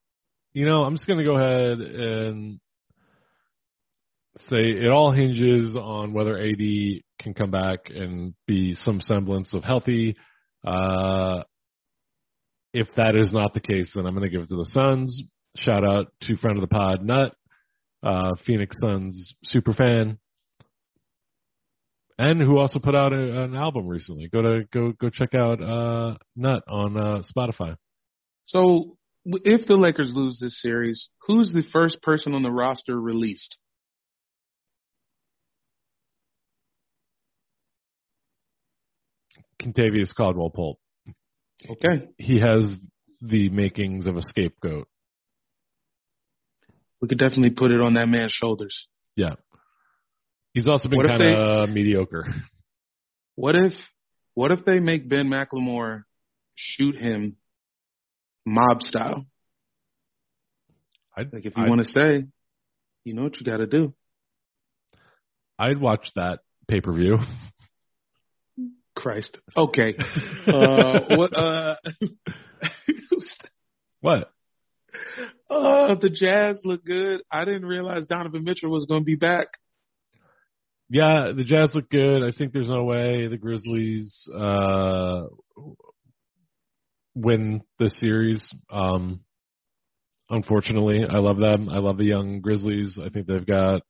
[0.53, 2.59] You know, I'm just gonna go ahead and
[4.45, 6.57] say it all hinges on whether AD
[7.19, 10.15] can come back and be some semblance of healthy.
[10.65, 11.43] Uh,
[12.73, 15.23] if that is not the case, then I'm gonna give it to the Suns.
[15.57, 17.33] Shout out to friend of the pod, Nut,
[18.03, 20.19] uh, Phoenix Suns super fan,
[22.17, 24.29] and who also put out a, an album recently.
[24.31, 27.75] Go to go go check out uh, Nut on uh, Spotify.
[28.45, 28.96] So,
[29.43, 33.57] if the Lakers lose this series, who's the first person on the roster released?
[39.61, 40.79] Kentavious Caldwell Pope.
[41.69, 42.63] Okay, He has
[43.21, 44.87] the makings of a scapegoat.
[47.01, 48.87] we could definitely put it on that man's shoulders.
[49.15, 49.33] Yeah.
[50.53, 52.27] He's also been kind of mediocre.
[53.35, 53.73] What if,
[54.35, 56.03] what if they make Ben McLemore
[56.55, 57.37] shoot him
[58.47, 59.25] mob style?
[61.15, 62.23] I'd, Like, if you want to stay,
[63.03, 63.93] you know what you got to do.
[65.59, 67.17] I'd watch that pay per view.
[68.95, 69.37] Christ.
[69.55, 69.95] Okay.
[70.47, 71.35] Uh, what?
[71.35, 71.75] Uh,
[74.01, 74.31] what?
[75.49, 77.21] uh, the Jazz look good.
[77.31, 79.47] I didn't realize Donovan Mitchell was going to be back.
[80.89, 82.23] Yeah, the Jazz look good.
[82.23, 85.25] I think there's no way the Grizzlies uh,
[87.17, 88.53] win the series.
[88.69, 89.21] Um,
[90.29, 91.69] unfortunately, I love them.
[91.69, 92.97] I love the young Grizzlies.
[93.03, 93.81] I think they've got.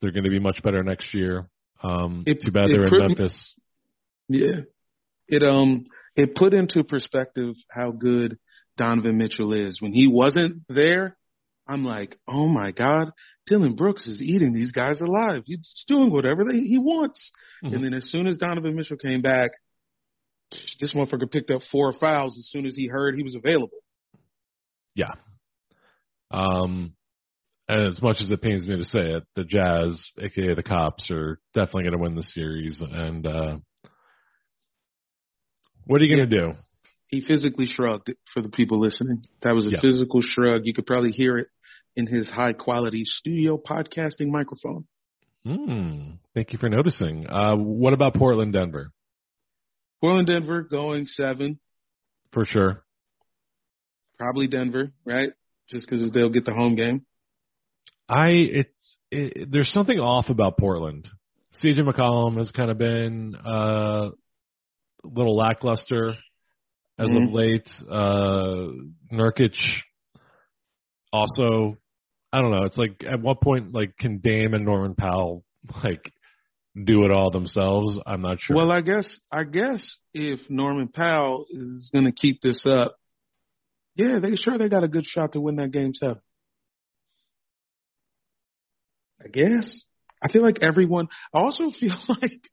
[0.00, 1.48] They're going to be much better next year.
[1.82, 3.54] Um, It- too bad they're in Memphis.
[4.28, 4.62] Yeah.
[5.26, 5.86] It um
[6.16, 8.38] it put into perspective how good
[8.76, 9.80] Donovan Mitchell is.
[9.80, 11.16] When he wasn't there,
[11.66, 13.10] I'm like, oh my God,
[13.46, 15.44] Dillon Brooks is eating these guys alive.
[15.46, 17.32] He's doing whatever they, he wants.
[17.62, 17.74] Mhm.
[17.74, 19.52] And then as soon as Donovan Mitchell came back,
[20.80, 23.78] this motherfucker picked up four fouls as soon as he heard he was available.
[24.94, 25.12] Yeah.
[26.30, 26.94] Um,
[27.68, 31.10] And as much as it pains me to say it, the Jazz, aka the Cops,
[31.10, 32.80] are definitely going to win the series.
[32.80, 33.56] And uh,
[35.86, 36.52] what are you going to do?
[37.08, 39.22] He physically shrugged for the people listening.
[39.42, 39.80] That was a Yeah.
[39.80, 40.62] physical shrug.
[40.64, 41.48] You could probably hear it
[41.96, 44.86] in his high quality studio podcasting microphone.
[45.44, 46.12] Hmm.
[46.34, 47.26] Thank you for noticing.
[47.28, 48.90] Uh, what about Portland, Denver?
[50.04, 51.58] Portland, Denver going seven.
[52.30, 52.84] For sure.
[54.18, 55.30] Probably Denver, right?
[55.70, 57.06] Just because they'll get the home game.
[58.06, 61.08] I it's it, there's something off about Portland.
[61.62, 66.10] CJ McCollum has kind of been uh, a little lackluster
[66.98, 67.28] as Mhm.
[67.28, 67.70] of late.
[67.90, 68.66] Uh,
[69.10, 69.56] Nurkic
[71.14, 71.78] also,
[72.30, 72.64] I don't know.
[72.64, 75.44] It's like at what point like can Dame and Norman Powell
[75.82, 76.12] like
[76.82, 77.98] do it all themselves?
[78.06, 78.56] I'm not sure.
[78.56, 82.96] Well, I guess I guess if Norman Powell is going to keep this up,
[83.94, 86.20] yeah, they sure they got a good shot to win that game seven.
[89.24, 89.84] I guess.
[90.22, 91.08] I feel like everyone.
[91.34, 92.50] I also feel like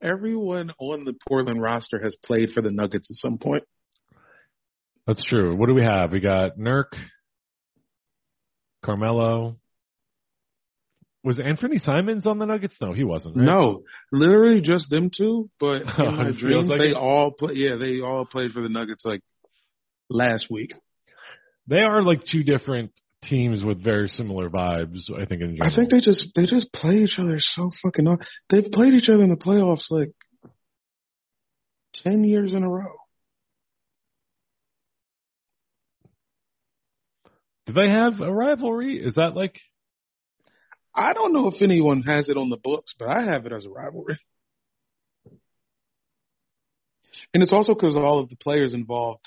[0.00, 3.64] everyone on the Portland roster has played for the Nuggets at some point.
[5.06, 5.56] That's true.
[5.56, 6.12] What do we have?
[6.12, 6.94] We got Nurk,
[8.84, 9.56] Carmelo.
[11.24, 12.76] Was Anthony Simons on the Nuggets?
[12.80, 13.36] No, he wasn't.
[13.36, 13.46] Right?
[13.46, 15.48] No, literally just them two.
[15.58, 16.96] But in my dreams, like they it.
[16.96, 17.54] all play.
[17.54, 19.22] Yeah, they all played for the Nuggets like
[20.10, 20.72] last week.
[21.66, 25.10] They are like two different teams with very similar vibes.
[25.10, 25.72] I think in general.
[25.72, 28.04] I think they just they just play each other so fucking.
[28.04, 28.26] hard.
[28.50, 30.12] They've played each other in the playoffs like
[31.94, 32.92] ten years in a row.
[37.66, 38.96] do they have a rivalry?
[38.98, 39.58] Is that like
[40.94, 43.64] I don't know if anyone has it on the books, but I have it as
[43.64, 44.18] a rivalry.
[47.32, 49.26] And it's also because all of the players involved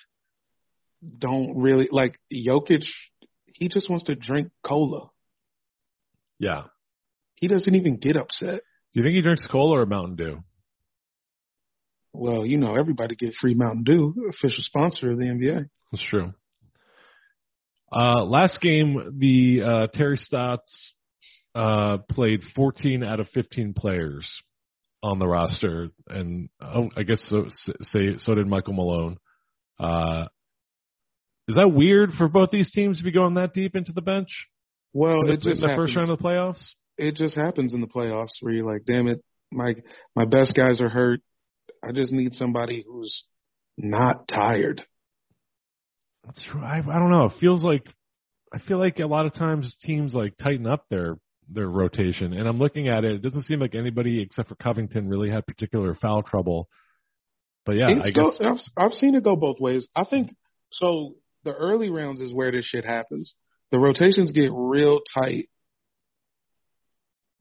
[1.18, 2.86] don't really like Jokic.
[3.46, 5.10] He just wants to drink cola.
[6.40, 6.64] yeah?
[7.36, 8.62] He doesn't even get upset.
[8.94, 10.44] Do you think he drinks cola or Mountain Dew?
[12.14, 15.68] Well, you know, everybody get free Mountain Dew, official sponsor of the NBA.
[15.92, 16.34] That's true.
[17.92, 20.94] Uh, last game, the uh, Terry Stotts
[21.58, 24.26] uh, played 14 out of 15 players
[25.02, 27.46] on the roster, and oh, I guess so.
[27.82, 29.18] Say so did Michael Malone.
[29.80, 30.26] Uh,
[31.48, 34.28] is that weird for both these teams to be going that deep into the bench
[34.94, 35.90] Well, in it the, just in the happens.
[35.90, 36.64] first round of the playoffs?
[36.98, 39.76] it just happens in the playoffs where you're like, damn it, my
[40.16, 41.22] my best guys are hurt.
[41.84, 43.24] I just need somebody who's
[43.78, 44.82] not tired.
[46.26, 46.62] That's true.
[46.62, 47.26] I, I don't know.
[47.26, 47.84] It feels like
[48.54, 51.18] I feel like a lot of times teams like tighten up their
[51.50, 53.16] their rotation, and I'm looking at it.
[53.16, 56.68] It doesn't seem like anybody except for Covington really had particular foul trouble.
[57.66, 58.40] But yeah, It's I go, guess
[58.78, 59.88] I've, I've seen it go both ways.
[59.96, 60.30] I think
[60.72, 61.16] so.
[61.44, 63.34] The early rounds is where this shit happens.
[63.72, 65.46] The rotations get real tight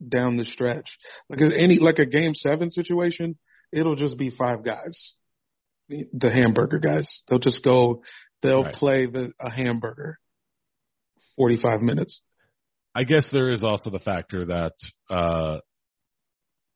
[0.07, 0.87] down the stretch.
[1.29, 3.39] Like any like a game seven situation,
[3.73, 5.15] it'll just be five guys,
[5.89, 7.23] the, the hamburger guys.
[7.29, 8.03] They'll just go.
[8.43, 8.75] They'll Right.
[8.75, 10.19] play the a hamburger.
[11.37, 12.23] Forty five minutes.
[12.97, 14.73] I guess there is also the factor that
[15.11, 15.59] uh,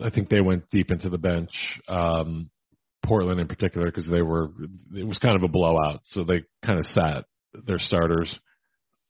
[0.01, 1.51] I think they went deep into the bench,
[1.89, 2.51] um,
[3.05, 4.51] Portland in particular, because they were
[4.95, 7.25] it was kind of a blowout, so they kind of sat
[7.67, 8.39] their starters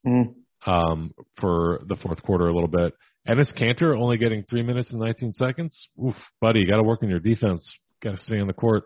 [0.07, 0.33] Mm.
[0.65, 2.93] um, for the fourth quarter a little bit.
[3.27, 5.89] Enes Kanter only getting three minutes and 19 seconds.
[6.03, 7.71] Oof, buddy, you got to work on your defense.
[8.01, 8.85] Got to stay on the court.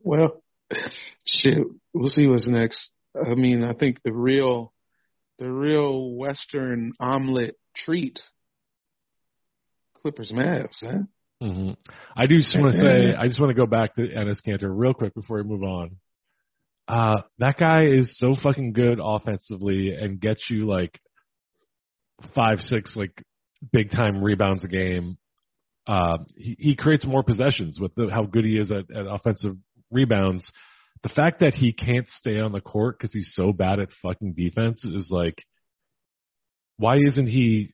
[0.00, 0.42] Well,
[1.26, 1.58] shit,
[1.92, 2.90] we'll see what's next.
[3.16, 4.72] I mean, I think the real,
[5.38, 8.18] the real Western omelet treat,
[10.02, 11.02] Clippers Mavs, huh?
[11.40, 11.70] hmm
[12.16, 14.70] I do just want to say, I just want to go back to Enes Kanter
[14.70, 15.96] real quick before we move on.
[16.88, 20.98] Uh, that guy is so fucking good offensively and gets you like
[22.34, 23.12] five, six, like
[23.72, 25.18] big time rebounds a game.
[25.86, 29.56] Uh, he, he creates more possessions with the, how good he is at, at offensive
[29.90, 30.50] rebounds.
[31.02, 34.34] The fact that he can't stay on the court because he's so bad at fucking
[34.34, 35.44] defense is like,
[36.76, 37.72] why isn't he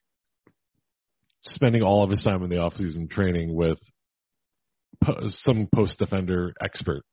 [1.43, 3.79] spending all of his time in the offseason training with
[5.03, 7.03] po- some post defender expert?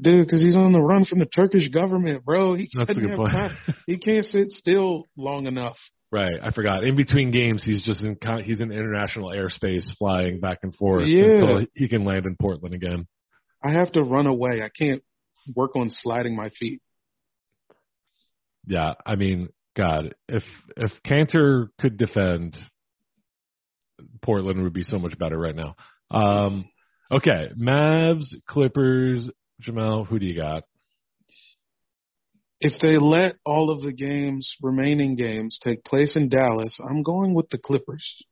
[0.00, 2.54] Dude, because he's on the run from the Turkish government, bro.
[2.54, 3.30] He That's a good point.
[3.32, 3.56] time.
[3.86, 5.76] He can't sit still long enough.
[6.12, 6.84] Right, I forgot.
[6.84, 11.24] In between games, he's just in he's in international airspace, flying back and forth Yeah.
[11.24, 13.06] until he can land in Portland again.
[13.62, 14.62] I have to run away.
[14.62, 15.02] I can't
[15.54, 16.80] work on sliding my feet.
[18.66, 20.42] Yeah, I mean, God, if
[20.76, 22.56] if Kanter could defend,
[24.22, 25.76] Portland would be so much better right now.
[26.10, 26.68] Um,
[27.10, 29.30] okay, Mavs, Clippers,
[29.66, 30.64] Jamel, who do you got?
[32.60, 37.32] If they let all of the games, remaining games, take place in Dallas, I'm going
[37.32, 38.24] with the Clippers.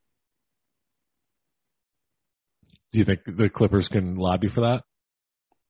[2.92, 4.82] Do you think the Clippers can lobby for that?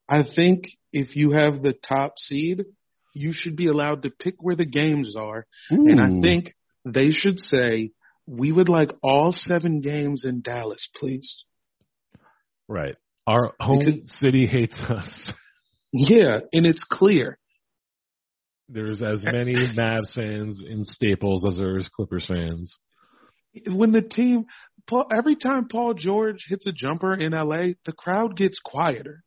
[0.08, 2.64] I think if you have the top seed,
[3.14, 5.46] you should be allowed to pick where the games are.
[5.72, 5.86] Ooh.
[5.88, 6.54] And I think
[6.84, 7.90] they should say,
[8.26, 11.44] we would like all seven games in Dallas, please.
[12.68, 12.96] Right.
[13.26, 15.32] Our home Because- city hates us.
[15.92, 17.38] Yeah, and it's clear.
[18.68, 22.76] There's as many Mavs fans in Staples as there is Clippers fans.
[23.66, 24.44] When the team,
[24.86, 29.22] Paul, every time Paul George hits a jumper in LA, the crowd gets quieter.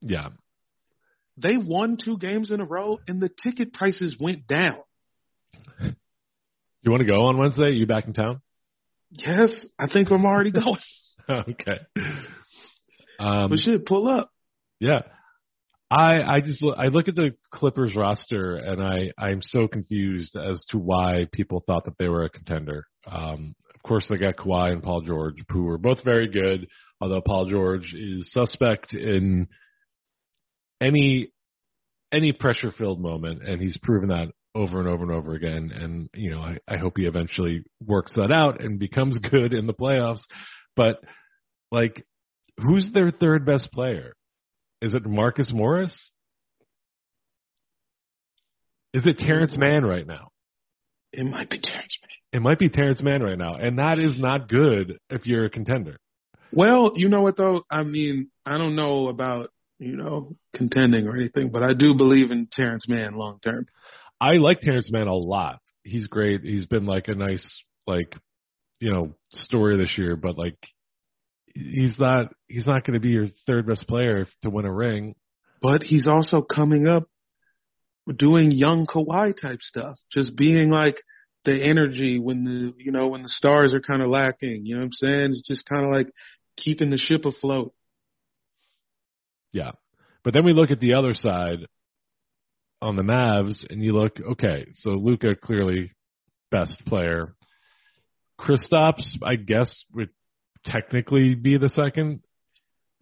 [0.00, 0.28] Yeah.
[1.36, 4.80] They won two games in a row and the ticket prices went down.
[6.82, 7.64] You want to go on Wednesday?
[7.64, 8.40] Are You back in town?
[9.10, 10.78] Yes, I think I'm already going.
[11.30, 11.78] okay.
[13.18, 14.30] Um, but shit, pull up.
[14.78, 15.00] Yeah.
[15.90, 20.36] I I just look, I look at the Clippers roster and I I'm so confused
[20.36, 22.86] as to why people thought that they were a contender.
[23.06, 26.68] Um, of course, they got Kawhi and Paul George, who were both very good.
[27.00, 29.48] Although Paul George is suspect in
[30.80, 31.30] any
[32.12, 35.70] any pressure filled moment, and he's proven that over and over and over again.
[35.74, 39.66] And you know, I, I hope he eventually works that out and becomes good in
[39.66, 40.22] the playoffs.
[40.76, 41.02] But
[41.70, 42.04] like,
[42.58, 44.14] who's their third best player?
[44.82, 46.10] Is it Marcus Morris?
[48.92, 50.30] Is it Terance Mann right now?
[51.12, 52.10] It might be Terance Mann.
[52.32, 55.50] It might be Terance Mann right now, and that is not good if you're a
[55.50, 55.96] contender.
[56.52, 57.64] Well, you know what though?
[57.70, 59.50] I mean, I don't know about,
[59.80, 63.66] you know, contending or anything, but I do believe in Terance Mann long term.
[64.20, 65.60] I like Terance Mann a lot.
[65.82, 66.42] He's great.
[66.42, 68.14] He's been like a nice, like,
[68.78, 70.58] you know, story this year, but like,
[71.54, 72.32] he's not.
[72.46, 75.14] He's not going to be your third best player to win a ring.
[75.62, 77.04] But he's also coming up
[78.16, 80.96] doing young Kawhi type stuff, just being like
[81.44, 84.66] the energy when the, you know, when the stars are kind of lacking.
[84.66, 85.30] You know what I'm saying?
[85.32, 86.08] It's just kind of like
[86.56, 87.72] keeping the ship afloat.
[89.52, 89.72] Yeah.
[90.24, 91.66] But then we look at the other side
[92.82, 95.92] on the Mavs, and you look, okay, so Luka clearly
[96.50, 97.34] best player.
[98.38, 100.10] Kristaps, I guess, would
[100.64, 102.20] technically be the second.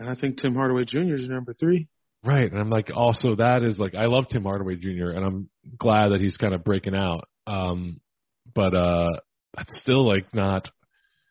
[0.01, 1.15] And I think Tim Hardaway Jr.
[1.15, 1.89] is number three.
[2.25, 2.51] Right.
[2.51, 6.09] And I'm like, also, that is like, I love Tim Hardaway Jr., and I'm glad
[6.09, 7.29] that he's kind of breaking out.
[7.47, 8.01] Um,
[8.55, 9.11] but uh,
[9.57, 10.69] that's still like not,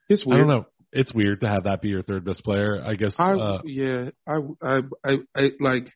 [0.09, 0.47] It's I weird.
[0.47, 0.65] don't know.
[0.91, 2.81] It's weird to have that be your third best player.
[2.83, 3.13] I guess.
[3.19, 5.89] I uh, yeah, I, I I I like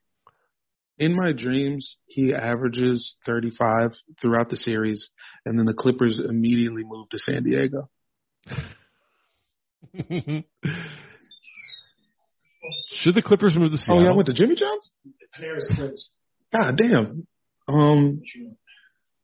[0.97, 5.09] in my dreams he averages 35 throughout the series
[5.45, 7.89] and then the Clippers immediately move to San Diego.
[12.89, 14.01] Should the Clippers move to San Diego?
[14.01, 14.03] Oh, Seattle?
[14.03, 14.91] yeah, I went to Jimmy John's?
[16.53, 17.27] God damn.
[17.67, 18.21] Um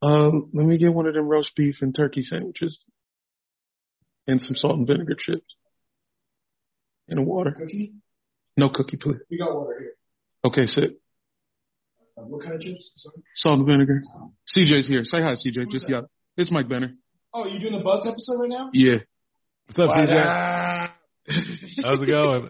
[0.02, 2.84] um let me get one of them roast beef and turkey sandwiches
[4.28, 5.56] and some salt and vinegar chips.
[7.08, 7.52] And a water.
[7.58, 7.94] Cookie?
[8.58, 9.20] No cookie, please.
[9.32, 9.94] We got water here.
[10.44, 11.00] Okay, sit.
[12.18, 12.92] Uh, what kind of chips?
[12.96, 13.24] Sorry.
[13.36, 14.02] Salt and vinegar.
[14.56, 15.04] CJ's here.
[15.04, 15.72] Say hi, CJ.
[15.72, 16.02] Just yeah.
[16.36, 16.92] It's Mike Benner.
[17.34, 18.70] Oh, you doing the Buds episode right now?
[18.74, 18.98] Yeah.
[19.68, 20.92] What's up, CJ?
[21.84, 22.50] How's it going?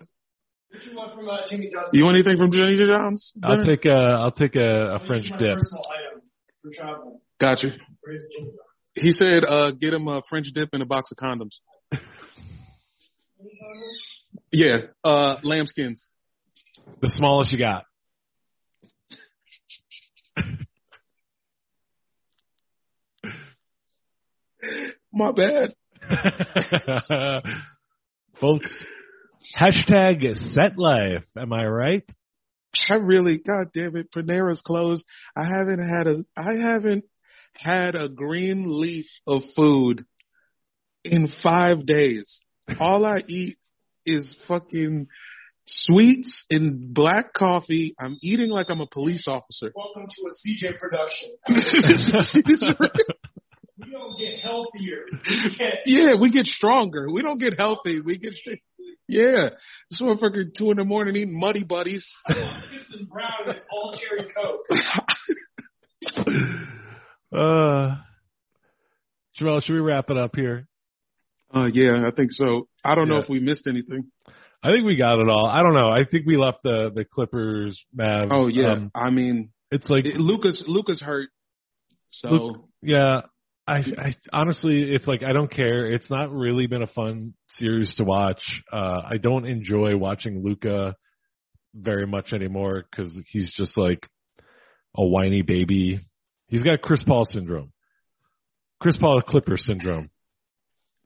[0.70, 1.90] What you want from uh, Jimmy John's?
[1.94, 3.34] You want anything from Jenny John's?
[3.44, 5.58] I'll take a I'll take a, a French This is my dip.
[5.58, 6.22] Personal item
[6.62, 7.22] for travel.
[7.40, 7.68] Gotcha.
[8.98, 9.42] For his Jimmy John's.
[9.42, 11.60] He said, uh, get him a French dip and a box of condoms.
[14.52, 16.00] Yeah, uh, lambskins.
[17.02, 17.84] The smallest you got.
[25.14, 25.74] My bad.
[28.40, 28.84] Folks,
[29.60, 31.26] hashtag set life.
[31.38, 32.04] Am I right?
[32.90, 35.04] I really, god damn it, Panera's closed.
[35.36, 37.06] I haven't had a, I haven't
[37.60, 40.06] had a green leaf of food
[41.04, 42.44] in five days.
[42.80, 43.58] All I eat
[44.06, 45.08] is fucking
[45.66, 47.96] sweets and black coffee.
[48.00, 49.72] I'm eating like I'm a police officer.
[49.76, 51.30] Welcome to a CJ production.
[53.78, 55.06] we don't get healthier.
[55.12, 57.12] We get yeah, we get stronger.
[57.12, 58.02] We don't get healthy.
[58.02, 58.34] We get,
[59.08, 59.50] yeah.
[59.90, 62.08] This motherfucker two in the morning eating muddy buddies.
[62.28, 62.38] this
[62.98, 64.66] and brown it's all cherry coke.
[67.36, 67.96] Uh,
[69.36, 70.68] Joel, should we wrap it up here?
[71.54, 72.68] Uh, yeah, I think so.
[72.84, 74.12] I don't know if we missed anything.
[74.64, 75.46] I think we got it all.
[75.46, 75.90] I don't know.
[75.90, 78.28] I think we left the the Clippers, Mavs.
[78.32, 81.30] Oh yeah, Um, I mean, it's like it, Luka's Luka's hurt,
[82.10, 83.22] so Luke- yeah.
[83.70, 85.92] I, I honestly, it's like I don't care.
[85.92, 88.42] It's not really been a fun series to watch.
[88.72, 90.96] Uh, I don't enjoy watching Luka
[91.76, 94.08] very much anymore because he's just like
[94.96, 96.00] a whiny baby.
[96.48, 97.72] He's got Chris Paul syndrome.
[98.80, 100.10] Chris Paul Clipper syndrome.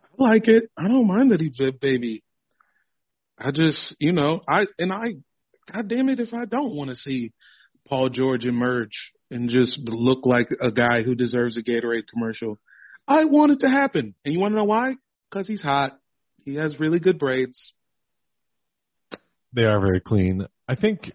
[0.03, 0.65] I like it.
[0.77, 2.23] I don't mind that he's a baby.
[3.37, 5.13] I just, you know, I and I,
[5.71, 7.31] God damn it, if I don't want to see
[7.87, 12.59] Paul George emerge and just look like a guy who deserves a Gatorade commercial,
[13.07, 14.13] I want it to happen.
[14.23, 14.95] And you want to know why?
[15.29, 15.97] Because he's hot.
[16.43, 17.73] He has really good braids.
[19.53, 20.47] They are very clean.
[20.67, 21.11] I think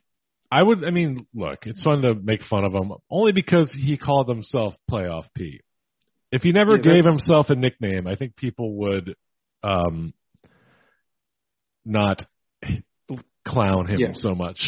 [0.50, 0.84] I would.
[0.84, 4.74] I mean, look, it's fun to make fun of him only because he called himself
[4.90, 5.62] Playoff Pete.
[6.32, 9.14] If he never Yeah, gave that's- himself a nickname, I think people would
[9.62, 10.12] um,
[11.84, 12.26] not
[13.46, 14.12] clown him Yeah.
[14.14, 14.60] so much.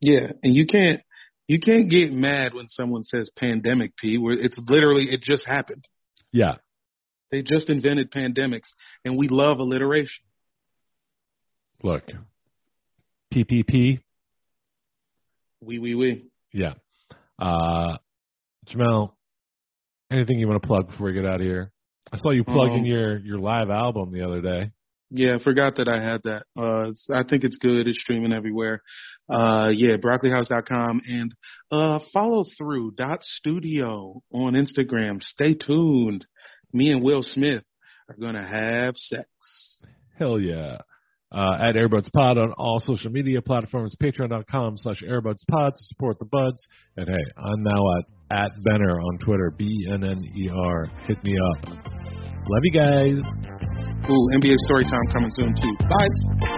[0.00, 1.02] Yeah, and you can't
[1.48, 5.86] you can't get mad when someone says pandemic P where it's literally it just happened.
[6.32, 6.56] Yeah,
[7.30, 8.68] They just invented pandemics
[9.04, 10.24] and we love alliteration.
[11.82, 12.04] look,
[13.32, 14.00] PPP.
[15.60, 16.26] We we we.
[16.52, 16.74] Yeah,
[17.38, 17.98] uh,
[18.68, 19.12] Jamel.
[20.10, 21.70] Anything you want to plug before we get out of here?
[22.10, 24.70] I saw you plugging Um, your your live album the other day.
[25.10, 26.44] Yeah, I forgot that I had that.
[26.56, 27.86] Uh I think it's good.
[27.86, 28.82] It's streaming everywhere.
[29.28, 31.34] Uh yeah, broccolihouse.com and
[31.70, 35.22] uh follow through dot studio on Instagram.
[35.22, 36.26] Stay tuned.
[36.72, 37.64] Me and Will Smith
[38.08, 39.28] are gonna have sex.
[40.18, 40.78] Hell yeah.
[41.30, 46.24] Uh, at Airbuds Pod on all social media platforms, patreon.com slash AirbudsPod to support the
[46.24, 46.66] buds.
[46.96, 50.86] And hey, I'm now at, at Benner on Twitter, B-N-N-E-R.
[51.06, 51.68] Hit me up.
[51.68, 53.20] Love you guys.
[54.08, 55.76] Ooh, NBA story time coming soon too.
[55.86, 56.57] Bye.